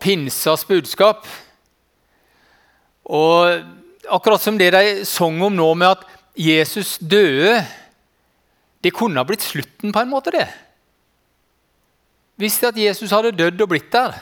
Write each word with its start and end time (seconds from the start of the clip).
pinsas 0.00 0.64
budskap. 0.68 1.26
Og 3.10 3.60
akkurat 4.10 4.42
som 4.42 4.58
det 4.58 4.72
de 4.74 5.04
sang 5.08 5.40
om 5.42 5.54
nå, 5.56 5.68
med 5.74 5.98
at 5.98 6.08
Jesus 6.38 6.96
døde 6.98 7.60
Det 8.80 8.94
kunne 8.96 9.20
ha 9.20 9.26
blitt 9.28 9.44
slutten, 9.44 9.92
på 9.92 10.00
en 10.00 10.08
måte. 10.08 10.32
det. 10.32 10.48
Visste 12.40 12.70
at 12.70 12.78
Jesus 12.80 13.10
hadde 13.12 13.36
dødd 13.36 13.60
og 13.60 13.68
blitt 13.68 13.90
der. 13.92 14.14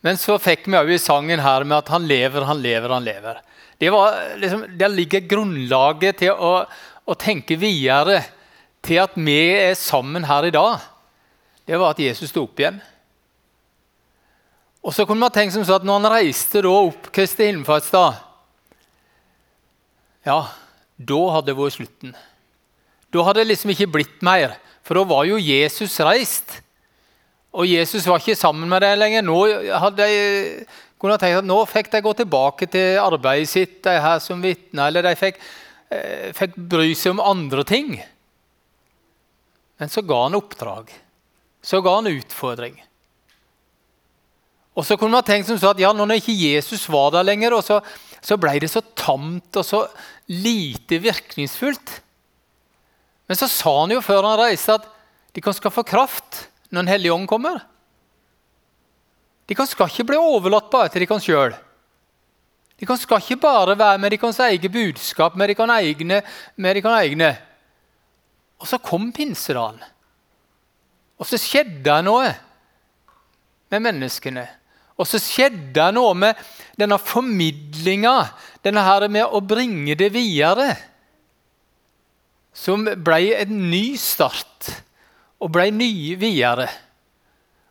Men 0.00 0.16
så 0.16 0.38
fikk 0.40 0.64
vi 0.66 0.78
òg 0.78 0.94
i 0.94 0.98
sangen 0.98 1.42
her 1.44 1.66
med 1.66 1.82
at 1.82 1.90
han 1.92 2.06
lever, 2.08 2.46
han 2.48 2.62
lever, 2.62 2.88
han 2.88 3.04
lever. 3.04 3.42
Liksom, 4.40 4.64
Der 4.78 4.88
ligger 4.88 5.28
grunnlaget 5.28 6.22
til 6.22 6.32
å, 6.32 6.64
å 7.04 7.14
tenke 7.14 7.58
videre 7.60 8.22
til 8.82 9.02
at 9.02 9.14
vi 9.20 9.38
er 9.52 9.76
sammen 9.78 10.24
her 10.24 10.48
i 10.48 10.54
dag. 10.54 10.80
Det 11.68 11.78
var 11.78 11.92
at 11.92 12.02
Jesus 12.02 12.32
sto 12.32 12.46
opp 12.46 12.58
igjen. 12.58 12.80
Og 14.82 14.94
så 14.94 15.06
kunne 15.06 15.22
man 15.22 15.34
tenke 15.34 15.54
som 15.54 15.64
så 15.66 15.78
at 15.78 15.86
Når 15.86 16.00
han 16.00 16.12
reiste 16.16 16.62
da 16.64 16.72
opp 16.74 17.06
Kristi 17.14 17.46
himmelfartsdag 17.46 18.18
Ja, 20.26 20.40
da 20.98 21.20
hadde 21.36 21.50
det 21.50 21.58
vært 21.58 21.76
slutten. 21.78 22.12
Da 23.12 23.24
hadde 23.26 23.42
det 23.42 23.50
liksom 23.50 23.72
ikke 23.74 23.90
blitt 23.90 24.20
mer, 24.22 24.54
for 24.86 24.94
da 24.94 25.02
var 25.08 25.24
jo 25.26 25.40
Jesus 25.40 25.96
reist. 26.06 26.60
Og 27.52 27.66
Jesus 27.66 28.06
var 28.06 28.22
ikke 28.22 28.38
sammen 28.38 28.70
med 28.70 28.84
dem 28.84 29.00
lenger. 29.00 29.24
Nå 29.26 29.40
hadde 29.82 30.06
de, 30.06 30.62
kunne 31.02 31.18
tenkt 31.18 31.40
at 31.42 31.48
nå 31.48 31.58
fikk 31.66 31.90
de 31.92 32.00
gå 32.06 32.12
tilbake 32.20 32.68
til 32.70 33.00
arbeidet 33.02 33.50
sitt, 33.50 33.80
de 33.82 33.96
her 34.00 34.22
som 34.22 34.40
vitner, 34.44 34.86
eller 34.86 35.04
de 35.08 35.12
fikk, 35.18 35.42
eh, 35.90 36.30
fikk 36.38 36.54
bry 36.70 36.94
seg 36.94 37.16
om 37.16 37.24
andre 37.32 37.66
ting. 37.66 37.96
Men 39.82 39.90
så 39.90 40.06
ga 40.06 40.22
han 40.22 40.38
oppdrag. 40.38 40.94
Så 41.62 41.82
ga 41.82 41.98
han 41.98 42.14
utfordring. 42.14 42.78
Og 44.72 44.86
så 44.88 44.96
kunne 44.96 45.12
man 45.12 45.24
tenkt 45.26 45.50
som 45.50 45.58
så 45.60 45.72
at 45.74 45.80
ja, 45.82 45.90
når 45.92 46.16
ikke 46.16 46.34
Jesus 46.36 46.86
var 46.88 47.10
der 47.12 47.26
lenger, 47.26 47.58
så, 47.60 47.80
så 48.24 48.38
ble 48.40 48.54
det 48.62 48.70
så 48.72 48.80
tamt 48.96 49.58
og 49.60 49.66
så 49.68 49.82
lite 50.32 51.00
virkningsfullt. 51.02 51.98
Men 53.28 53.38
så 53.38 53.48
sa 53.52 53.74
han 53.82 53.92
jo 53.92 54.00
før 54.04 54.24
han 54.24 54.40
reiste, 54.40 54.78
at 54.78 54.88
de 55.36 55.44
kan 55.44 55.56
skaffe 55.56 55.84
kraft 55.88 56.46
når 56.72 56.86
Den 56.86 56.88
hellige 56.88 57.12
ånd 57.12 57.28
kommer. 57.28 57.60
De 59.44 59.56
kan 59.56 59.68
skal 59.68 59.90
ikke 59.90 60.06
bli 60.08 60.16
overlatt 60.16 60.70
bare 60.72 60.88
til 60.88 61.04
de 61.04 61.08
kan 61.10 61.20
sjøl. 61.20 61.52
De 62.80 62.88
kan 62.88 62.96
skal 62.96 63.20
ikke 63.20 63.42
bare 63.42 63.76
være 63.76 63.98
med 64.00 64.10
de 64.10 64.18
kan 64.18 64.32
eget 64.46 64.72
budskap, 64.72 65.36
med 65.36 65.52
deres 65.52 65.70
egne, 65.84 66.22
med 66.56 66.74
deres 66.74 67.04
egne. 67.04 67.28
Og 68.58 68.66
så 68.66 68.78
kom 68.78 69.12
pinsedagen. 69.12 69.82
Og 71.20 71.28
så 71.28 71.36
skjedde 71.36 71.84
det 71.84 71.98
noe 72.06 72.32
med 73.70 73.84
menneskene. 73.84 74.46
Og 75.00 75.08
så 75.08 75.20
skjedde 75.22 75.72
det 75.76 75.88
noe 75.96 76.14
med 76.18 76.38
denne 76.78 76.98
formidlinga, 77.00 78.16
denne 78.64 78.84
her 78.86 79.08
med 79.12 79.28
å 79.28 79.40
bringe 79.44 79.96
det 79.98 80.12
videre, 80.14 80.74
som 82.52 82.84
ble 82.84 83.32
en 83.38 83.54
ny 83.72 83.94
start 83.96 84.68
og 85.42 85.50
ble 85.54 85.70
nye 85.74 86.16
videre. 86.20 86.68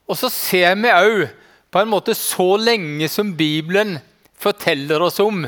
Og 0.10 0.18
så 0.20 0.32
ser 0.34 0.74
vi 0.82 0.92
òg 0.92 1.28
på 1.72 1.80
en 1.80 1.92
måte 1.92 2.16
så 2.18 2.56
lenge 2.60 3.08
som 3.08 3.32
Bibelen 3.38 3.96
forteller 4.42 5.06
oss 5.06 5.22
om, 5.24 5.46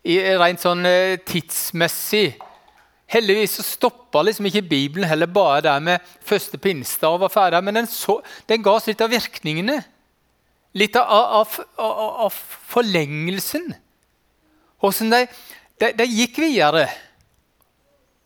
rent 0.00 0.62
sånn 0.64 0.86
eh, 0.88 1.18
tidsmessig 1.28 2.30
Heldigvis 3.10 3.56
så 3.58 3.64
stoppa 3.66 4.22
liksom 4.22 4.46
ikke 4.46 4.68
Bibelen 4.70 5.08
heller 5.10 5.26
bare 5.26 5.64
der 5.66 5.80
med 5.82 6.10
første 6.22 6.58
pinsedag 6.62 7.24
og 7.26 7.32
ferdig. 7.34 7.58
Men 7.66 7.80
den, 7.80 7.88
så, 7.90 8.20
den 8.46 8.62
ga 8.62 8.76
oss 8.76 8.86
litt 8.86 9.02
av 9.02 9.10
virkningene. 9.10 9.80
Litt 10.78 10.96
av, 10.96 11.08
av, 11.10 11.54
av, 11.82 12.00
av 12.26 12.34
forlengelsen. 12.70 13.72
Hvordan 14.80 15.10
de, 15.14 15.24
de, 15.82 15.90
de 15.98 16.06
gikk 16.06 16.38
videre. 16.44 16.86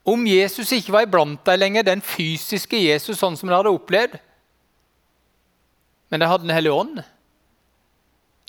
Om 0.05 0.27
Jesus 0.29 0.75
ikke 0.77 0.93
var 0.93 1.07
iblant 1.07 1.41
deg 1.49 1.63
lenger, 1.63 1.87
den 1.87 2.05
fysiske 2.05 2.77
Jesus 2.77 3.17
sånn 3.21 3.39
som 3.41 3.49
de 3.49 3.57
hadde 3.57 3.73
opplevd. 3.73 4.19
Men 6.13 6.21
de 6.21 6.29
hadde 6.29 6.47
Den 6.47 6.55
hellige 6.55 6.77
ånd. 6.85 7.01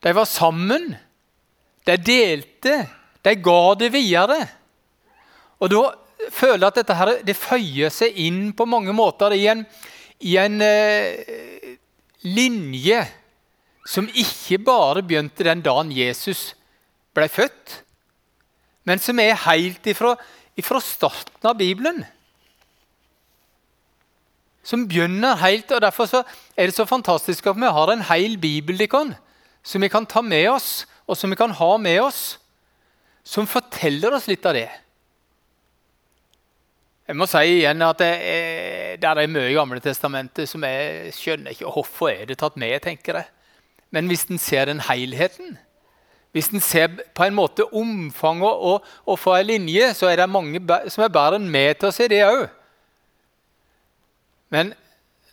De 0.04 0.14
var 0.14 0.28
sammen. 0.30 0.92
De 1.88 1.96
delte. 1.98 2.82
De 3.24 3.36
ga 3.40 3.62
det 3.80 3.94
videre. 3.96 4.42
Og 5.64 5.72
da 5.72 5.84
føler 6.36 6.66
jeg 6.66 6.68
at 6.68 6.80
dette 6.82 6.98
her, 7.00 7.12
det 7.24 7.38
føyer 7.40 7.94
seg 7.94 8.18
inn 8.22 8.50
på 8.58 8.68
mange 8.68 8.94
måter 8.96 9.34
i 9.34 9.46
en, 9.50 9.64
i 10.20 10.36
en 10.42 10.60
eh, 10.62 11.78
linje 12.28 13.00
som 13.86 14.08
ikke 14.10 14.58
bare 14.66 15.04
begynte 15.06 15.46
den 15.46 15.62
dagen 15.66 15.92
Jesus 15.94 16.56
ble 17.16 17.28
født, 17.30 17.82
men 18.86 19.02
som 19.02 19.20
er 19.22 19.38
helt 19.46 19.86
ifra 19.88 20.16
ifra 20.56 20.80
starten 20.82 21.50
av 21.50 21.58
Bibelen. 21.60 22.04
Som 24.66 24.88
begynner 24.90 25.38
helt, 25.44 25.72
og 25.72 25.84
Derfor 25.84 26.10
er 26.16 26.66
det 26.66 26.76
så 26.76 26.88
fantastisk 26.90 27.48
at 27.48 27.60
vi 27.60 27.76
har 27.78 27.92
en 27.92 28.06
hel 28.10 28.38
bibel 28.38 28.80
som 29.64 29.82
vi 29.82 29.90
kan 29.90 30.06
ta 30.06 30.22
med 30.22 30.50
oss, 30.50 30.86
og 31.08 31.18
som 31.18 31.30
vi 31.30 31.36
kan 31.36 31.52
ha 31.52 31.78
med 31.78 32.02
oss, 32.02 32.40
som 33.24 33.48
forteller 33.48 34.14
oss 34.14 34.28
litt 34.28 34.46
av 34.46 34.54
det. 34.54 34.70
Jeg 37.06 37.16
må 37.16 37.28
si 37.30 37.38
igjen 37.60 37.82
at 37.86 38.00
det 38.02 38.14
er, 38.26 38.98
det 38.98 39.10
er 39.10 39.28
mye 39.30 39.52
i 39.52 39.54
Gamle 39.54 39.82
testamentet 39.82 40.50
som 40.50 40.64
jeg 40.66 41.12
skjønner 41.14 41.54
ikke 41.54 41.70
hvorfor 41.70 42.10
er 42.10 42.26
det 42.26 42.40
tatt 42.42 42.58
med. 42.58 42.82
tenker 42.82 43.20
jeg. 43.20 43.35
Men 43.96 44.12
hvis 44.12 44.26
en 44.28 44.42
ser 44.42 44.68
den 44.68 44.82
helheten, 44.84 45.56
hvis 46.36 46.50
en 46.52 46.60
ser 46.60 46.92
på 47.16 47.24
en 47.24 47.38
måte 47.38 47.64
omfanget 47.72 48.64
og, 48.68 48.84
og 49.08 49.20
får 49.20 49.38
en 49.38 49.48
linje, 49.54 49.94
så 49.96 50.10
er 50.12 50.20
det 50.20 50.28
mange 50.28 50.60
som 50.92 51.06
er 51.06 51.14
bedre 51.16 51.40
enn 51.40 51.48
med 51.48 51.80
til 51.80 51.88
å 51.88 51.96
se 51.96 52.10
det 52.12 52.26
òg. 52.28 52.44
Men 54.52 54.74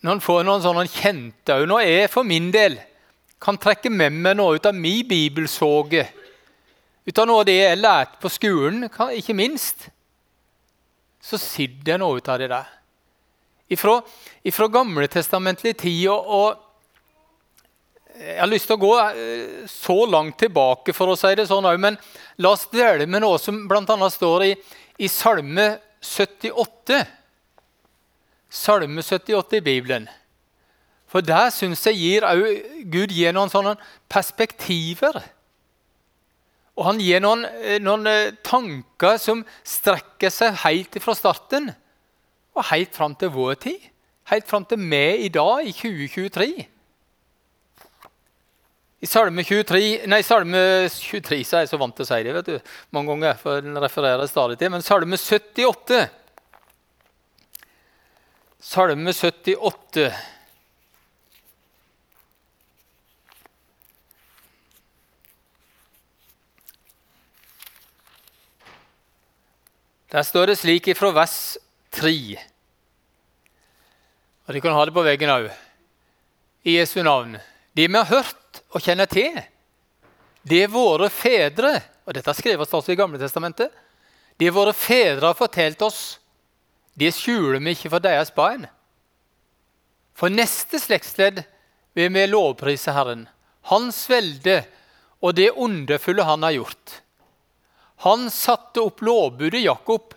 når 0.03 0.15
en 0.15 0.23
får 0.23 0.47
noen 0.47 0.63
sånne 0.63 0.87
kjente 0.91 1.55
òg 1.55 1.67
Når 1.69 1.83
jeg 1.85 2.11
for 2.11 2.27
min 2.27 2.49
del 2.55 2.79
kan 3.43 3.59
trekke 3.59 3.91
med 3.91 4.15
meg 4.15 4.39
noe 4.39 4.57
ut 4.57 4.67
av 4.71 4.79
min 4.79 5.03
bibelsåge, 5.07 6.07
ut 7.03 7.19
av 7.19 7.27
noe 7.27 7.43
av 7.43 7.49
det 7.51 7.59
jeg 7.59 7.73
har 7.73 7.83
lært 7.83 8.19
på 8.23 8.31
skolen, 8.31 8.87
ikke 8.87 9.35
minst, 9.35 9.89
så 11.19 11.39
sitter 11.39 11.83
det 11.91 11.97
noe 11.99 12.23
ut 12.23 12.31
av 12.31 12.39
det 12.39 12.53
der. 12.55 12.69
Ifra, 13.75 13.99
ifra 14.47 14.69
gamletestamentlig 14.71 15.75
tid 15.83 16.07
og, 16.15 16.31
og 16.31 16.72
jeg 18.19 18.39
har 18.39 18.51
lyst 18.51 18.69
til 18.69 18.77
å 18.77 18.83
gå 18.83 18.93
eh, 19.01 19.65
så 19.71 19.97
langt 20.11 20.39
tilbake, 20.43 20.95
for 20.97 21.13
å 21.13 21.19
si 21.19 21.33
det 21.39 21.49
sånn 21.51 21.67
men 21.81 21.99
la 22.43 22.55
oss 22.55 22.69
dvele 22.73 23.07
med 23.07 23.25
noe 23.25 23.39
som 23.41 23.65
bl.a. 23.69 24.11
står 24.11 24.47
i, 24.47 24.53
i 25.03 25.09
Salme 25.11 25.69
78. 26.03 27.03
Salme 28.53 29.03
78 29.03 29.59
i 29.59 29.65
Bibelen. 29.65 30.09
For 31.13 31.25
der 31.25 31.51
syns 31.53 31.85
jeg 31.87 32.01
gir, 32.01 32.27
Gud 32.89 33.13
gir 33.13 33.35
noen 33.37 33.53
sånne 33.53 33.77
perspektiver. 34.13 35.19
Og 36.79 36.87
han 36.89 37.01
gir 37.05 37.21
noen, 37.21 37.45
eh, 37.45 37.79
noen 37.83 38.09
eh, 38.09 38.35
tanker 38.45 39.19
som 39.21 39.45
strekker 39.65 40.33
seg 40.33 40.57
helt 40.65 40.97
fra 41.05 41.15
starten 41.17 41.73
og 42.57 42.69
helt 42.71 42.95
fram 42.97 43.17
til 43.17 43.33
vår 43.35 43.59
tid. 43.67 43.91
Helt 44.33 44.49
fram 44.49 44.65
til 44.65 44.81
vi 44.81 45.27
i 45.27 45.29
dag, 45.33 45.67
i 45.67 45.73
2023. 45.73 46.69
I 49.03 49.07
Salme 49.11 49.43
23, 49.43 50.05
nei, 50.07 50.21
Salme 50.23 50.59
23 50.87 51.41
så 51.43 51.57
er 51.59 51.65
jeg 51.65 51.73
så 51.73 51.79
vant 51.81 51.97
til 51.99 52.05
å 52.05 52.07
si 52.07 52.21
det 52.23 52.35
vet 52.37 52.51
du, 52.53 52.75
mange 52.95 53.11
ganger. 53.11 53.39
for 53.41 53.65
den 53.65 53.75
refererer 53.83 54.29
stadig 54.31 54.61
til, 54.61 54.71
Men 54.71 54.83
Salme 54.83 55.19
78 55.19 56.07
Salme 58.63 59.11
78 59.11 60.13
Der 70.13 70.23
står 70.29 70.47
det 70.53 70.59
slik 70.61 70.91
ifra 70.93 71.09
vers 71.17 71.57
3. 71.97 72.37
Og 74.45 74.55
De 74.55 74.61
kan 74.61 74.75
ha 74.77 74.85
det 74.85 74.93
på 74.93 75.05
veggen 75.07 75.33
òg. 75.33 75.49
I 76.69 76.77
Jesu 76.77 77.01
navn. 77.03 77.39
De 77.73 77.89
vi 77.89 77.97
har 77.97 78.05
hørt 78.05 78.42
og 78.73 78.83
kjenne 78.85 79.07
til. 79.11 79.39
Det 80.43 80.67
våre 80.73 81.09
fedre 81.13 81.77
og 82.03 82.17
Dette 82.17 82.35
skreves 82.35 82.73
altså 82.75 82.93
i 82.93 82.99
Gamle 82.99 83.21
Testamentet. 83.21 83.71
Det 84.37 84.51
våre 84.51 84.73
fedre 84.75 85.29
har 85.31 85.39
fortalt 85.39 85.83
oss, 85.87 86.01
det 86.99 87.13
skjuler 87.15 87.61
vi 87.63 87.77
ikke 87.77 87.93
for 87.93 88.05
deres 88.05 88.33
barn. 88.35 88.67
For 90.19 90.33
neste 90.33 90.81
slektsledd 90.83 91.41
vil 91.97 92.11
vi 92.13 92.27
lovprise 92.29 92.93
Herren, 92.93 93.29
Hans 93.71 94.03
velde 94.11 94.65
og 95.23 95.37
det 95.39 95.53
underfulle 95.55 96.25
Han 96.27 96.43
har 96.43 96.57
gjort. 96.57 96.97
Han 98.03 98.27
satte 98.35 98.83
opp 98.83 99.05
lovbudet 99.07 99.63
Jakob, 99.63 100.17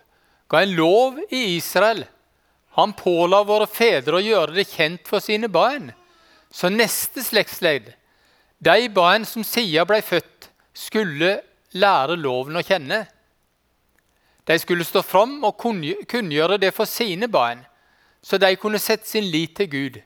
ga 0.50 0.64
en 0.64 0.74
lov 0.76 1.20
i 1.30 1.44
Israel. 1.56 2.02
Han 2.76 2.96
påla 2.98 3.44
våre 3.46 3.68
fedre 3.70 4.18
å 4.18 4.26
gjøre 4.26 4.58
det 4.58 4.66
kjent 4.72 5.06
for 5.08 5.22
sine 5.22 5.48
barn. 5.48 5.92
Så 6.50 6.72
neste 6.74 7.22
slektsledd 7.24 7.92
De 8.60 8.90
barn 8.90 9.26
som 9.26 9.44
siden 9.44 9.88
ble 9.88 10.02
født, 10.02 10.50
skulle 10.76 11.40
lære 11.76 12.18
loven 12.20 12.60
å 12.60 12.64
kjenne. 12.66 13.06
De 14.46 14.58
skulle 14.60 14.86
stå 14.86 15.02
fram 15.02 15.40
og 15.48 15.58
kunngjøre 15.58 16.60
det 16.62 16.74
for 16.76 16.90
sine 16.90 17.30
barn, 17.32 17.64
så 18.22 18.38
de 18.42 18.52
kunne 18.60 18.82
sette 18.82 19.08
sin 19.10 19.26
lit 19.32 19.56
til 19.58 19.72
Gud 19.72 20.02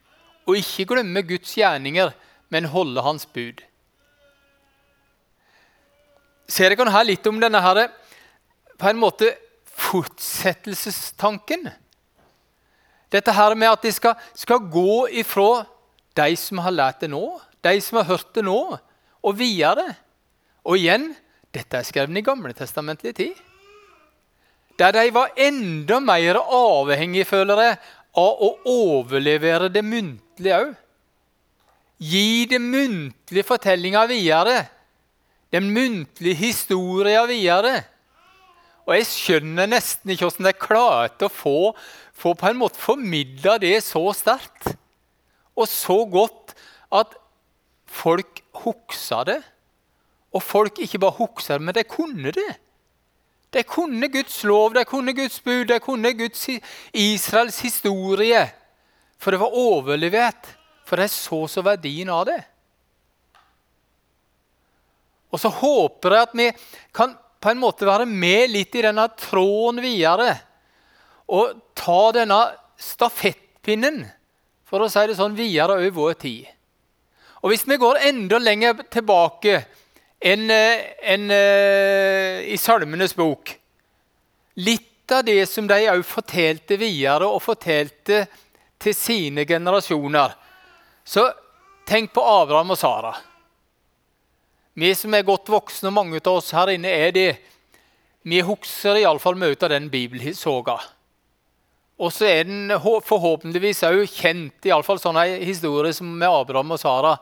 og 0.49 0.57
ikke 0.57 0.95
glemme 0.95 1.21
Guds 1.27 1.51
gjerninger, 1.57 2.13
men 2.49 2.71
holde 2.73 3.03
Hans 3.05 3.27
bud. 3.29 3.61
Ser 6.49 6.73
dere 6.73 6.89
her 6.89 7.05
litt 7.05 7.27
om 7.29 7.37
denne 7.41 7.61
her, 7.61 7.83
på 8.79 8.89
en 8.89 8.97
måte 8.97 9.35
fortsettelsestanken? 9.69 11.67
Dette 13.13 13.33
her 13.33 13.53
med 13.57 13.69
at 13.69 13.85
de 13.85 13.91
skal, 13.93 14.15
skal 14.33 14.65
gå 14.73 15.07
ifra 15.21 15.65
de 16.17 16.33
som 16.37 16.57
har 16.65 16.73
lært 16.73 17.03
det 17.03 17.11
nå, 17.13 17.37
de 17.65 17.81
som 17.83 17.99
har 17.99 18.09
hørt 18.13 18.31
det 18.35 18.45
nå, 18.47 18.59
og 19.19 19.37
videre. 19.37 19.85
Og 20.63 20.79
igjen 20.79 21.11
dette 21.55 21.79
er 21.79 21.87
skrevet 21.87 22.19
i 22.19 22.25
Gamle 22.25 22.53
testamentlige 22.55 23.17
tid. 23.17 23.45
Der 24.79 24.93
de 24.95 25.09
var 25.11 25.33
enda 25.35 25.99
mer 25.99 26.39
avhengige, 26.39 27.27
føler 27.27 27.63
jeg, 27.63 27.79
av 28.19 28.43
å 28.45 28.49
overlevere 28.69 29.67
det 29.73 29.83
muntlige 29.85 30.59
òg. 30.63 30.75
Gi 31.99 32.45
det 32.47 32.61
muntlige 32.63 33.43
fortellinga 33.43 34.05
videre. 34.07 34.61
Den 35.51 35.67
muntlige 35.75 36.37
historia 36.39 37.25
videre. 37.27 37.81
Og 38.87 38.95
jeg 38.95 39.09
skjønner 39.09 39.67
nesten 39.69 40.13
ikke 40.13 40.29
hvordan 40.29 40.47
de 40.47 40.53
klarte 40.57 41.27
å 41.27 41.33
få, 41.33 41.57
få 42.15 42.33
på 42.39 42.47
en 42.49 42.61
måte 42.61 42.79
formidla 42.81 43.57
det 43.61 43.75
så 43.85 44.01
sterkt 44.17 44.71
og 45.59 45.67
så 45.67 45.97
godt 46.09 46.55
at 46.95 47.17
folk 47.89 48.43
huksa 48.63 49.23
det. 49.27 49.39
Og 50.33 50.43
folk 50.45 50.79
ikke 50.83 51.01
bare 51.01 51.17
huksa 51.17 51.57
det, 51.57 51.65
men 51.65 51.75
de 51.75 51.83
kunne 51.89 52.33
det. 52.35 52.51
De 53.53 53.63
kunne 53.65 54.11
Guds 54.13 54.43
lov, 54.45 54.75
de 54.77 54.85
kunne 54.85 55.13
Guds 55.17 55.39
bud, 55.41 55.65
de 55.71 55.79
kunne 55.81 56.13
Guds 56.13 56.45
Israels 56.93 57.59
historie. 57.65 58.43
For 59.17 59.33
det 59.33 59.41
var 59.41 59.57
overlevert, 59.57 60.51
for 60.85 61.01
de 61.01 61.07
så 61.09 61.47
så 61.49 61.63
verdien 61.65 62.11
av 62.13 62.27
det. 62.29 62.39
Og 65.29 65.41
så 65.41 65.49
håper 65.53 66.13
jeg 66.13 66.27
at 66.27 66.37
vi 66.37 66.47
kan 66.95 67.17
på 67.39 67.51
en 67.51 67.61
måte 67.61 67.87
være 67.87 68.05
med 68.09 68.51
litt 68.51 68.75
i 68.75 68.83
denne 68.83 69.05
tråden 69.17 69.81
videre. 69.83 70.33
Og 71.29 71.57
ta 71.77 71.99
denne 72.15 72.39
stafettpinnen, 72.79 74.03
for 74.65 74.85
å 74.85 74.89
si 74.91 75.03
det 75.09 75.17
sånn, 75.17 75.37
videre 75.37 75.77
over 75.77 75.93
vår 75.95 76.17
tid. 76.21 76.49
Og 77.43 77.53
hvis 77.53 77.67
vi 77.67 77.79
går 77.79 78.01
enda 78.09 78.39
lenger 78.41 78.83
tilbake 78.91 79.61
enn 80.19 80.49
en, 80.51 81.29
uh, 81.31 82.43
i 82.43 82.57
Salmenes 82.59 83.15
bok 83.15 83.53
Litt 84.59 85.11
av 85.15 85.23
det 85.23 85.45
som 85.47 85.67
de 85.69 85.77
òg 85.87 86.01
fortalte 86.03 86.75
videre 86.77 87.29
og 87.29 87.39
fortalte 87.41 88.25
til 88.79 88.95
sine 88.95 89.45
generasjoner. 89.47 90.33
Så 91.07 91.23
tenk 91.87 92.11
på 92.13 92.23
Abraham 92.23 92.75
og 92.75 92.79
Sara. 92.79 93.13
Vi 94.79 94.91
som 94.95 95.15
er 95.15 95.25
godt 95.27 95.49
voksne, 95.51 95.89
og 95.89 95.95
mange 95.95 96.19
av 96.19 96.41
oss 96.41 96.51
her 96.55 96.73
inne 96.75 96.91
er 96.91 97.15
det, 97.15 97.29
vi 98.27 98.43
husker 98.45 98.99
iallfall 98.99 99.39
mye 99.39 99.55
av 99.55 99.71
den 99.71 99.87
bibelsoga. 99.91 100.77
Og 101.99 102.13
så 102.15 102.29
er 102.29 102.47
den 102.47 102.71
forhåpentligvis 102.79 103.83
òg 103.89 104.05
kjent, 104.07 104.63
iallfall 104.67 105.01
sånne 105.01 105.25
historier 105.43 105.91
som 105.95 106.07
med 106.15 106.31
Abraham 106.31 106.71
og 106.71 106.79
Sara 106.79 107.17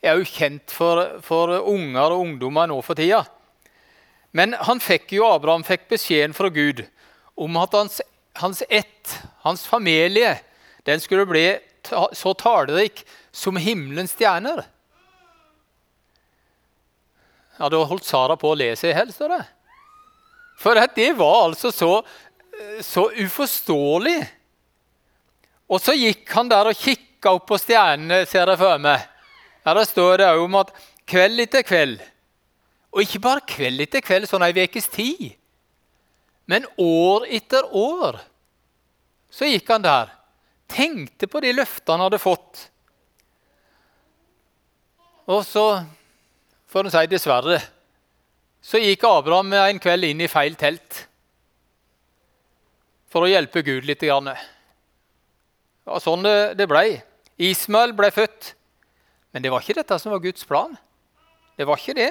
er 0.00 0.16
òg 0.16 0.24
kjent 0.26 0.72
for, 0.72 1.18
for, 1.24 1.52
unger 1.68 2.14
og 2.14 2.24
ungdommer 2.24 2.70
nå 2.70 2.78
for 2.84 2.96
tida. 2.98 3.22
Men 4.32 4.56
han 4.56 4.80
fikk 4.80 5.12
jo, 5.18 5.26
Abraham 5.28 5.64
fikk 5.66 5.84
beskjeden 5.92 6.32
fra 6.36 6.48
Gud 6.48 6.80
om 7.36 7.58
at 7.60 7.76
hans, 7.76 8.00
hans 8.40 8.62
ett, 8.72 9.18
hans 9.44 9.66
familie, 9.68 10.38
den 10.88 11.00
skulle 11.00 11.28
bli 11.28 11.46
så 12.16 12.32
talerik 12.38 13.04
som 13.32 13.60
himmelens 13.60 14.16
stjerner. 14.16 14.64
Ja, 17.58 17.68
da 17.68 17.82
holdt 17.84 18.08
Sara 18.08 18.38
på 18.40 18.54
å 18.54 18.56
le 18.56 18.72
seg 18.80 18.94
i 18.94 18.96
hjel, 18.96 19.12
står 19.12 19.36
det. 19.36 19.42
For 20.62 20.78
det 20.96 21.12
var 21.18 21.48
altså 21.48 21.72
så, 21.74 21.92
så 22.84 23.08
uforståelig. 23.10 24.20
Og 25.72 25.80
så 25.80 25.94
gikk 25.96 26.28
han 26.36 26.50
der 26.50 26.70
og 26.70 26.78
kikka 26.78 27.34
opp 27.36 27.46
på 27.48 27.58
stjernene, 27.60 28.24
ser 28.28 28.50
jeg 28.50 28.60
for 28.60 28.80
meg. 28.82 29.06
Ja, 29.62 29.74
Der 29.74 29.84
står 29.86 30.16
det 30.18 30.30
om 30.36 30.58
at 30.58 30.72
kveld 31.06 31.40
etter 31.40 31.62
kveld, 31.62 32.00
og 32.92 33.02
ikke 33.02 33.22
bare 33.22 33.46
kveld 33.46 33.80
etter 33.80 34.02
kveld, 34.04 34.28
sånn 34.28 34.44
ei 34.44 34.52
ukes 34.52 34.88
tid, 34.92 35.32
men 36.50 36.66
år 36.76 37.26
etter 37.30 37.64
år, 37.72 38.18
så 39.32 39.48
gikk 39.48 39.70
han 39.72 39.84
der. 39.84 40.10
Tenkte 40.68 41.28
på 41.28 41.40
de 41.40 41.52
løftene 41.54 41.94
han 41.94 42.04
hadde 42.06 42.20
fått. 42.20 42.66
Og 45.30 45.44
så 45.46 45.66
for 46.72 46.88
å 46.88 46.92
si 46.92 47.06
dessverre, 47.08 47.60
så 48.62 48.80
gikk 48.80 49.04
Abraham 49.08 49.52
en 49.56 49.80
kveld 49.82 50.08
inn 50.08 50.22
i 50.24 50.30
feil 50.30 50.56
telt 50.58 51.06
for 53.12 53.26
å 53.26 53.30
hjelpe 53.30 53.62
Gud 53.66 53.84
litt. 53.84 54.00
Det 54.00 54.10
var 55.84 56.02
sånn 56.02 56.24
det, 56.24 56.66
ble. 56.70 56.84
Ismael 57.42 57.92
ble 57.96 58.10
født. 58.14 58.54
Men 59.32 59.44
det 59.44 59.52
var 59.52 59.64
ikke 59.64 59.80
dette 59.80 59.98
som 60.00 60.12
var 60.12 60.22
Guds 60.24 60.44
plan. 60.48 60.74
Det 61.56 61.66
var 61.68 61.80
ikke 61.80 61.96
det. 61.96 62.10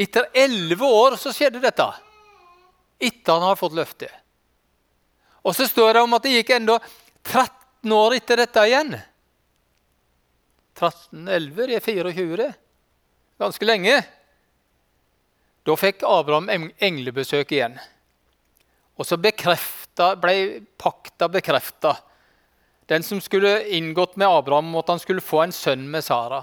Etter 0.00 0.28
elleve 0.36 0.88
år 0.88 1.16
så 1.20 1.32
skjedde 1.34 1.62
dette. 1.62 1.86
Etter 3.02 3.36
han 3.36 3.48
har 3.48 3.60
fått 3.60 3.76
løftet. 3.76 4.12
Og 5.42 5.56
så 5.56 5.66
står 5.66 5.96
det 5.96 6.04
om 6.04 6.16
at 6.16 6.24
det 6.24 6.36
gikk 6.36 6.52
enda 6.54 6.78
13 7.26 7.96
år 7.96 8.16
etter 8.16 8.44
dette 8.44 8.66
igjen. 8.68 8.94
13, 10.78 11.26
11, 11.28 11.66
det 11.68 11.76
er 11.76 11.84
24, 11.84 12.36
det 12.46 12.52
ganske 13.42 13.66
lenge. 13.66 13.96
Da 15.66 15.76
fikk 15.78 16.04
Abraham 16.06 16.70
englebesøk 16.82 17.52
igjen. 17.54 17.76
Og 19.00 19.08
så 19.08 19.16
ble 19.16 19.32
pakta 20.78 21.28
bekrefta. 21.32 21.96
Den 22.90 23.02
som 23.06 23.20
skulle 23.24 23.62
inngått 23.72 24.16
med 24.20 24.28
Abraham, 24.28 24.74
at 24.76 24.90
han 24.92 25.00
skulle 25.00 25.24
få 25.24 25.44
en 25.46 25.54
sønn 25.54 25.86
med 25.90 26.04
Sara. 26.04 26.42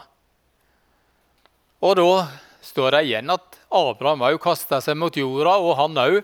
Og 1.79 1.95
da 1.99 2.13
står 2.65 2.95
det 2.95 3.03
igjen 3.07 3.29
at 3.31 3.59
Abraham 3.69 4.25
òg 4.27 4.39
kasta 4.43 4.81
seg 4.83 4.97
mot 4.99 5.15
jorda, 5.15 5.59
og 5.61 5.77
han 5.79 5.99
òg 6.01 6.17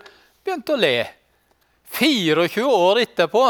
begynte 0.44 0.74
å 0.74 0.80
le. 0.80 1.06
24 1.96 2.66
år 2.66 3.04
etterpå 3.04 3.44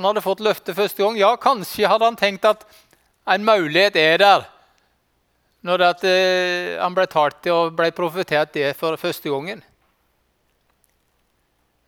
han 0.00 0.06
hadde 0.06 0.22
fått 0.24 0.40
løftet 0.40 0.78
første 0.78 1.02
gang. 1.02 1.18
Ja, 1.20 1.34
kanskje 1.36 1.88
hadde 1.90 2.06
han 2.06 2.16
tenkt 2.16 2.46
at 2.48 2.62
en 3.28 3.44
mulighet 3.44 3.98
er 4.00 4.22
der 4.22 4.46
når 5.66 5.82
at, 5.90 6.04
eh, 6.08 6.78
han 6.80 6.94
ble 6.96 7.04
talt 7.10 7.42
til 7.44 7.52
og 7.52 7.74
ble 7.76 7.90
profetert 7.92 8.54
det 8.54 8.70
for 8.78 8.96
første 8.96 9.28
gangen. 9.28 9.60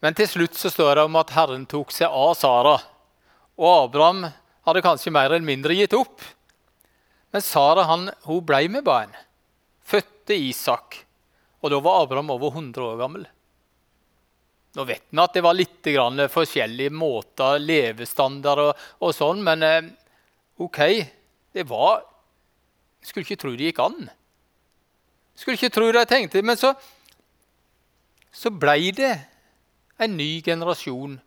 Men 0.02 0.16
til 0.18 0.28
slutt 0.28 0.58
så 0.58 0.70
står 0.72 0.98
det 0.98 1.04
om 1.06 1.18
at 1.20 1.30
Herren 1.36 1.64
tok 1.70 1.92
seg 1.94 2.10
av 2.10 2.34
Sara. 2.34 2.74
Og 3.54 3.68
Abraham 3.86 4.24
hadde 4.66 4.82
kanskje 4.82 5.12
mer 5.14 5.30
eller 5.30 5.46
mindre 5.46 5.76
gitt 5.78 5.94
opp. 5.94 6.24
Men 7.32 7.44
Sara 7.44 7.86
han, 7.88 8.08
hun 8.26 8.42
ble 8.46 8.64
med 8.72 8.84
barn. 8.86 9.14
Fødte 9.86 10.34
Isak. 10.34 10.98
Og 11.62 11.70
da 11.70 11.78
var 11.82 12.02
Abraham 12.02 12.34
over 12.34 12.50
100 12.50 12.82
år 12.82 12.98
gammel. 12.98 13.26
Nå 14.72 14.86
vet 14.88 15.04
vi 15.08 15.20
at 15.20 15.34
det 15.36 15.44
var 15.44 15.56
litt 15.56 15.90
forskjellige 16.32 16.94
måter, 16.96 17.60
levestandard 17.60 18.62
og, 18.62 18.86
og 19.04 19.12
sånn, 19.14 19.42
men 19.44 19.62
eh, 19.66 19.90
OK. 20.64 20.80
Det 21.52 21.66
var 21.68 22.00
skulle 23.02 23.26
ikke 23.26 23.40
tro 23.42 23.52
det 23.54 23.70
gikk 23.70 23.82
an. 23.82 24.08
Skulle 25.36 25.58
ikke 25.58 25.72
tro 25.74 25.88
det 25.90 26.04
jeg 26.04 26.10
tenkte. 26.10 26.42
Men 26.46 26.58
så, 26.58 26.72
så 28.32 28.52
blei 28.54 28.92
det 28.94 29.12
en 30.04 30.16
ny 30.18 30.40
generasjon 30.44 31.20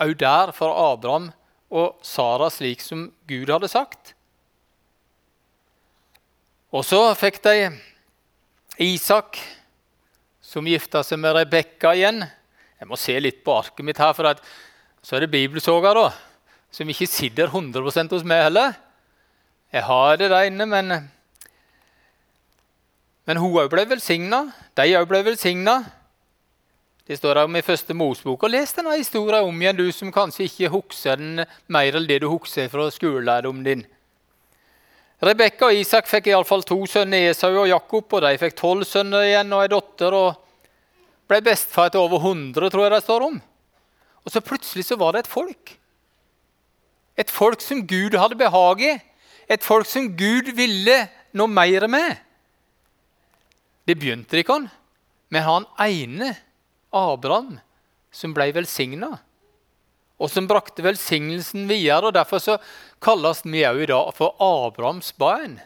òg 0.00 0.16
der 0.20 0.52
for 0.56 0.72
Abraham 0.72 1.30
og 1.70 2.00
Sara, 2.02 2.48
slik 2.50 2.82
som 2.82 3.10
Gud 3.28 3.50
hadde 3.52 3.68
sagt. 3.70 4.14
Og 6.70 6.84
så 6.86 7.02
fikk 7.18 7.40
de 7.44 7.70
Isak, 8.80 9.38
som 10.40 10.66
gifta 10.66 11.02
seg 11.06 11.20
med 11.20 11.34
Rebekka 11.36 11.92
igjen. 11.94 12.24
Jeg 12.80 12.88
må 12.88 12.98
se 12.98 13.14
litt 13.20 13.42
på 13.44 13.54
arket 13.58 13.84
mitt 13.86 14.00
her, 14.00 14.14
for 14.16 14.34
så 15.02 15.16
er 15.16 15.24
det 15.24 15.34
bibelsoga, 15.34 15.92
da, 15.94 16.06
som 16.72 16.88
ikke 16.88 17.08
sitter 17.10 17.50
100% 17.50 18.14
hos 18.14 18.26
meg 18.26 18.46
heller. 18.48 18.74
Jeg 19.70 19.86
har 19.86 20.16
det 20.18 20.30
der 20.32 20.50
inne, 20.50 20.66
men 20.66 21.10
Men 23.26 23.36
hun 23.36 23.52
òg 23.62 23.68
ble 23.70 23.84
velsigna. 23.86 24.48
De 24.74 24.96
òg 24.98 25.06
ble 25.06 25.20
velsigna. 25.22 25.84
Det 27.10 27.16
står 27.18 27.40
om 27.42 27.56
i 27.58 27.60
første 27.66 27.90
Mosbok. 27.90 28.44
Og 28.46 28.52
Les 28.52 28.70
denne 28.70 28.92
historien 28.94 29.42
om 29.42 29.56
igjen, 29.58 29.74
du 29.80 29.88
som 29.90 30.12
kanskje 30.14 30.44
ikke 30.44 30.68
husker 30.70 31.18
den 31.18 31.40
mer 31.66 31.96
enn 31.98 32.06
det 32.06 32.20
du 32.22 32.28
husker 32.30 32.68
fra 32.70 32.84
skolelærdommen 32.94 33.64
din. 33.66 33.82
Rebekka 35.18 35.72
og 35.72 35.80
Isak 35.80 36.06
fikk 36.06 36.28
iallfall 36.30 36.62
to 36.62 36.78
sønner, 36.86 37.32
Esau 37.32 37.50
og 37.64 37.66
Jakob. 37.66 38.14
og 38.14 38.22
De 38.22 38.38
fikk 38.38 38.54
tolv 38.62 38.86
sønner 38.86 39.26
igjen 39.26 39.50
og 39.50 39.64
ei 39.64 39.72
datter. 39.74 40.14
og 40.14 41.26
Ble 41.26 41.42
bestefar 41.50 41.90
til 41.90 42.04
over 42.06 42.22
100, 42.22 42.70
tror 42.70 42.86
jeg 42.86 42.94
det 42.94 43.02
står 43.02 43.26
om. 43.26 43.42
Og 44.22 44.30
så 44.30 44.46
plutselig 44.46 44.86
så 44.86 45.02
var 45.02 45.18
det 45.18 45.24
et 45.24 45.34
folk. 45.34 45.76
Et 47.18 47.38
folk 47.42 47.60
som 47.60 47.82
Gud 47.90 48.14
hadde 48.14 48.38
behag 48.38 48.86
i. 48.86 48.98
Et 49.50 49.66
folk 49.66 49.90
som 49.90 50.12
Gud 50.14 50.54
ville 50.54 51.00
noe 51.34 51.50
mer 51.50 51.90
med. 51.90 52.22
Det 53.82 53.98
begynte 53.98 54.38
ikke 54.38 54.60
han 54.60 54.70
men 55.30 55.46
han 55.46 55.66
ene, 55.78 56.34
Abraham, 56.90 57.58
som 58.10 58.34
ble 58.34 58.50
velsigna 58.54 59.18
og 60.20 60.28
som 60.28 60.46
brakte 60.48 60.84
velsignelsen 60.84 61.66
videre. 61.70 62.10
og 62.10 62.14
Derfor 62.16 62.42
så 62.44 62.58
kalles 63.02 63.42
vi 63.46 63.64
òg 63.64 63.84
i 63.86 63.90
dag 63.90 64.12
for 64.16 64.36
Abrahams 64.36 65.12
barn. 65.16 65.58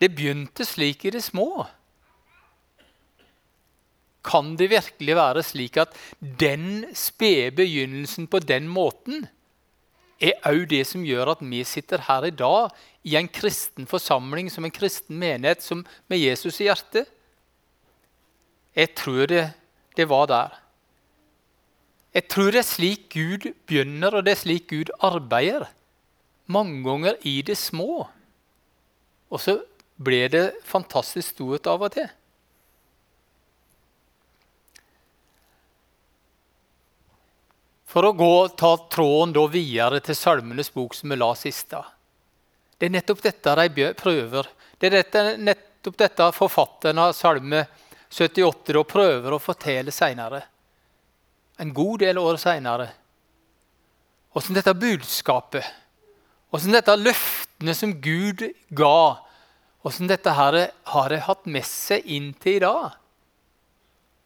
Det 0.00 0.10
begynte 0.16 0.66
slik 0.66 1.04
i 1.04 1.12
det 1.14 1.22
små. 1.24 1.66
Kan 4.24 4.54
det 4.56 4.70
virkelig 4.72 5.16
være 5.16 5.44
slik 5.44 5.76
at 5.82 5.92
den 6.20 6.86
spede 6.96 7.52
begynnelsen 7.60 8.26
på 8.32 8.40
den 8.40 8.70
måten 8.72 9.26
er 10.24 10.38
òg 10.48 10.64
det 10.70 10.86
som 10.88 11.04
gjør 11.04 11.34
at 11.34 11.42
vi 11.44 11.60
sitter 11.68 12.06
her 12.06 12.24
i 12.24 12.32
dag 12.32 12.72
i 13.04 13.18
en 13.20 13.28
kristen 13.28 13.84
forsamling, 13.84 14.48
som 14.48 14.64
en 14.64 14.72
kristen 14.72 15.18
menighet 15.20 15.60
som 15.60 15.84
med 16.08 16.22
Jesus 16.22 16.62
i 16.62 16.70
hjertet? 16.70 17.10
Jeg 18.74 18.94
tror 18.98 19.26
det, 19.30 19.44
det 19.96 20.08
var 20.10 20.26
der. 20.30 20.56
Jeg 22.14 22.28
tror 22.30 22.50
det 22.54 22.60
er 22.62 22.66
slik 22.66 23.06
Gud 23.14 23.48
begynner, 23.66 24.14
og 24.14 24.26
det 24.26 24.34
er 24.34 24.42
slik 24.42 24.68
Gud 24.70 24.90
arbeider. 25.02 25.66
Mange 26.46 26.82
ganger 26.84 27.16
i 27.26 27.40
det 27.42 27.56
små. 27.58 28.04
Og 29.30 29.40
så 29.42 29.56
ble 29.98 30.26
det 30.30 30.44
fantastisk 30.66 31.34
stort 31.34 31.66
av 31.70 31.82
og 31.86 31.94
til. 31.94 32.06
For 37.94 38.06
å 38.08 38.14
gå, 38.18 38.32
ta 38.58 38.72
tråden 38.90 39.34
da 39.36 39.44
videre 39.50 40.00
til 40.02 40.18
Salmenes 40.18 40.72
bok, 40.74 40.96
som 40.98 41.12
vi 41.14 41.18
la 41.18 41.30
sist. 41.38 41.70
Det 41.70 42.88
er 42.88 42.94
nettopp 42.94 43.22
dette 43.22 43.54
de 43.60 43.90
prøver. 43.98 44.48
Det 44.78 44.90
er 44.90 44.96
dette, 44.98 45.22
nettopp 45.38 45.98
dette 46.02 46.30
forfatteren 46.34 46.98
av 46.98 47.14
Salme 47.14 47.62
78 48.14 48.84
prøver 48.86 49.34
å 49.34 49.42
fortelle 49.42 49.94
seinere 49.94 50.44
en 51.58 51.72
god 51.74 52.02
del 52.02 52.18
år 52.18 52.38
seinere. 52.40 52.88
Åssen 54.34 54.56
dette 54.56 54.74
budskapet, 54.74 55.66
åssen 56.54 56.74
dette 56.74 56.96
løftene 56.98 57.74
som 57.76 57.94
Gud 58.02 58.42
ga, 58.74 59.20
åssen 59.86 60.10
dette 60.10 60.34
her 60.34 60.58
har 60.90 61.12
det 61.12 61.22
hatt 61.28 61.46
med 61.46 61.66
seg 61.68 62.06
inn 62.10 62.32
til 62.42 62.58
i 62.58 62.64
dag. 62.64 62.96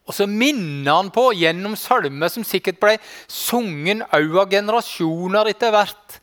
Og 0.09 0.17
så 0.17 0.25
minner 0.25 0.95
han 0.95 1.11
på 1.13 1.27
gjennom 1.37 1.75
salmer 1.77 2.33
som 2.33 2.47
sikkert 2.47 2.79
ble 2.81 2.95
sunget 3.29 4.07
òg 4.17 4.39
av 4.41 4.55
generasjoner 4.55 5.51
etter 5.51 5.75
hvert. 5.75 6.21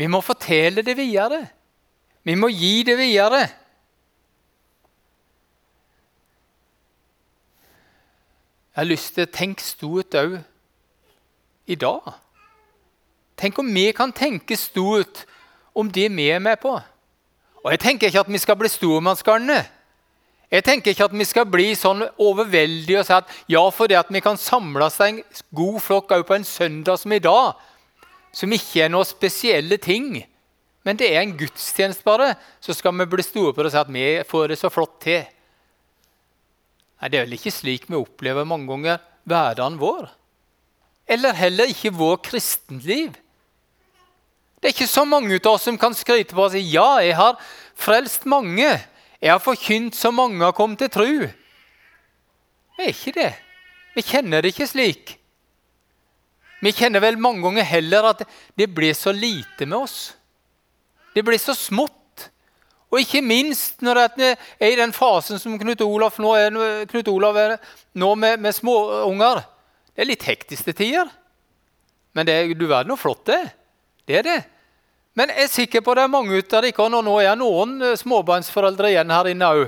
Vi 0.00 0.08
må 0.08 0.22
fortelle 0.24 0.80
det 0.86 0.94
videre. 0.96 1.42
Vi 2.24 2.38
må 2.40 2.48
gi 2.48 2.78
det 2.88 2.96
videre. 2.96 3.42
Jeg 8.72 8.80
har 8.80 8.88
lyst 8.88 9.10
til 9.12 9.26
å 9.26 9.28
tenke 9.28 9.60
stort 9.60 10.14
òg 10.16 10.38
i 11.68 11.76
dag. 11.76 12.06
Tenk 13.36 13.58
om 13.60 13.68
vi 13.68 13.90
kan 13.92 14.14
tenke 14.16 14.56
stort 14.56 15.26
om 15.76 15.90
det 15.92 16.06
vi 16.16 16.30
er 16.32 16.40
med 16.40 16.56
på. 16.62 16.72
Og 17.62 17.70
Jeg 17.70 17.80
tenker 17.80 18.08
ikke 18.08 18.22
at 18.24 18.32
vi 18.32 18.40
skal 18.40 18.56
bli 18.56 18.70
stormannsgarne. 18.72 19.58
Jeg 20.52 20.64
tenker 20.64 20.90
ikke 20.90 21.04
at 21.04 21.18
vi 21.18 21.24
skal 21.28 21.44
bli 21.48 21.74
sånn 21.76 22.00
overveldige 22.16 23.02
og 23.02 23.06
si 23.08 23.14
at 23.18 23.28
ja, 23.48 23.62
fordi 23.68 24.00
vi 24.08 24.24
kan 24.24 24.40
samles 24.40 24.98
en 25.00 25.20
god 25.52 25.78
flokk 25.80 26.16
òg 26.16 26.24
på 26.28 26.38
en 26.38 26.44
søndag 26.44 26.96
som 27.00 27.12
i 27.12 27.20
dag, 27.20 27.60
som 28.32 28.52
ikke 28.52 28.86
er 28.86 28.92
noe 28.92 29.04
spesielle 29.04 29.76
ting, 29.76 30.24
men 30.84 30.96
det 30.96 31.12
er 31.12 31.20
en 31.22 31.36
gudstjeneste 31.36 32.04
bare, 32.04 32.34
så 32.60 32.72
skal 32.72 32.96
vi 32.98 33.06
bli 33.06 33.24
store 33.24 33.52
på 33.52 33.62
det 33.62 33.70
og 33.70 33.76
si 33.76 33.80
at 33.84 33.92
vi 33.92 34.08
får 34.28 34.48
det 34.48 34.58
så 34.60 34.72
flott 34.72 34.96
til. 35.04 35.24
Nei, 37.02 37.10
Det 37.10 37.18
er 37.18 37.26
vel 37.26 37.34
ikke 37.34 37.50
slik 37.50 37.88
vi 37.90 37.98
opplever 37.98 38.46
mange 38.46 38.70
ganger 38.70 39.02
hverdagen 39.26 39.78
vår. 39.80 40.06
Eller 41.10 41.34
heller 41.34 41.70
ikke 41.70 41.90
vår 41.98 42.20
kristenliv. 42.22 43.16
Det 44.62 44.70
er 44.70 44.74
ikke 44.76 44.86
så 44.86 45.02
mange 45.04 45.34
av 45.40 45.56
oss 45.56 45.66
som 45.66 45.78
kan 45.78 45.94
skryte 45.98 46.36
på 46.36 46.44
og 46.44 46.52
si 46.54 46.62
ja, 46.70 47.02
jeg 47.02 47.16
har 47.18 47.40
frelst 47.74 48.28
mange. 48.30 48.68
Jeg 49.18 49.30
har 49.30 49.42
forkynt 49.42 49.98
så 49.98 50.12
mange 50.14 50.38
har 50.44 50.54
kommet 50.54 50.78
til 50.78 50.92
tru. 50.94 51.26
Det 52.78 52.86
er 52.86 52.94
ikke 52.94 53.14
det. 53.16 53.32
Vi 53.96 54.04
kjenner 54.06 54.42
det 54.42 54.54
ikke 54.54 54.70
slik. 54.70 55.16
Vi 56.62 56.70
kjenner 56.70 57.02
vel 57.02 57.18
mange 57.18 57.42
ganger 57.42 57.66
heller 57.66 58.12
at 58.12 58.22
det 58.54 58.70
blir 58.70 58.94
så 58.94 59.10
lite 59.10 59.66
med 59.66 59.80
oss. 59.82 60.14
Det 61.14 61.24
blir 61.26 61.42
så 61.42 61.54
smått. 61.58 61.98
Og 62.92 63.00
ikke 63.00 63.22
minst 63.24 63.80
når 63.80 64.02
det 64.18 64.34
er 64.60 64.68
i 64.68 64.76
den 64.76 64.92
fasen 64.92 65.40
som 65.40 65.56
Knut 65.58 65.80
Olav 65.80 66.18
nå 66.20 66.34
er, 66.36 66.58
Knut 66.90 67.08
Olav 67.08 67.38
er 67.40 67.56
nå 67.96 68.12
med, 68.20 68.40
med 68.44 68.52
småunger. 68.52 69.40
Det 69.92 70.04
er 70.04 70.10
litt 70.10 70.26
hektiske 70.28 70.74
tider. 70.76 71.08
Men 72.12 72.28
det, 72.28 72.36
du 72.60 72.66
verden 72.66 72.92
så 72.92 73.00
flott 73.00 73.24
det. 73.30 73.40
Det 74.04 74.18
er 74.20 74.26
det. 74.26 74.40
Men 75.16 75.32
jeg 75.32 75.44
er 75.44 75.52
sikker 75.52 75.84
på 75.84 75.94
det 75.96 76.04
er 76.04 76.12
mange 76.12 76.36
av 76.36 76.44
dere, 76.52 76.72
og 76.80 76.92
nå 77.04 77.16
er 77.20 77.36
noen 77.36 77.74
eh, 77.84 77.96
småbarnsforeldre 78.00 78.92
igjen 78.92 79.12
her 79.12 79.28
inne 79.32 79.48
òg, 79.48 79.64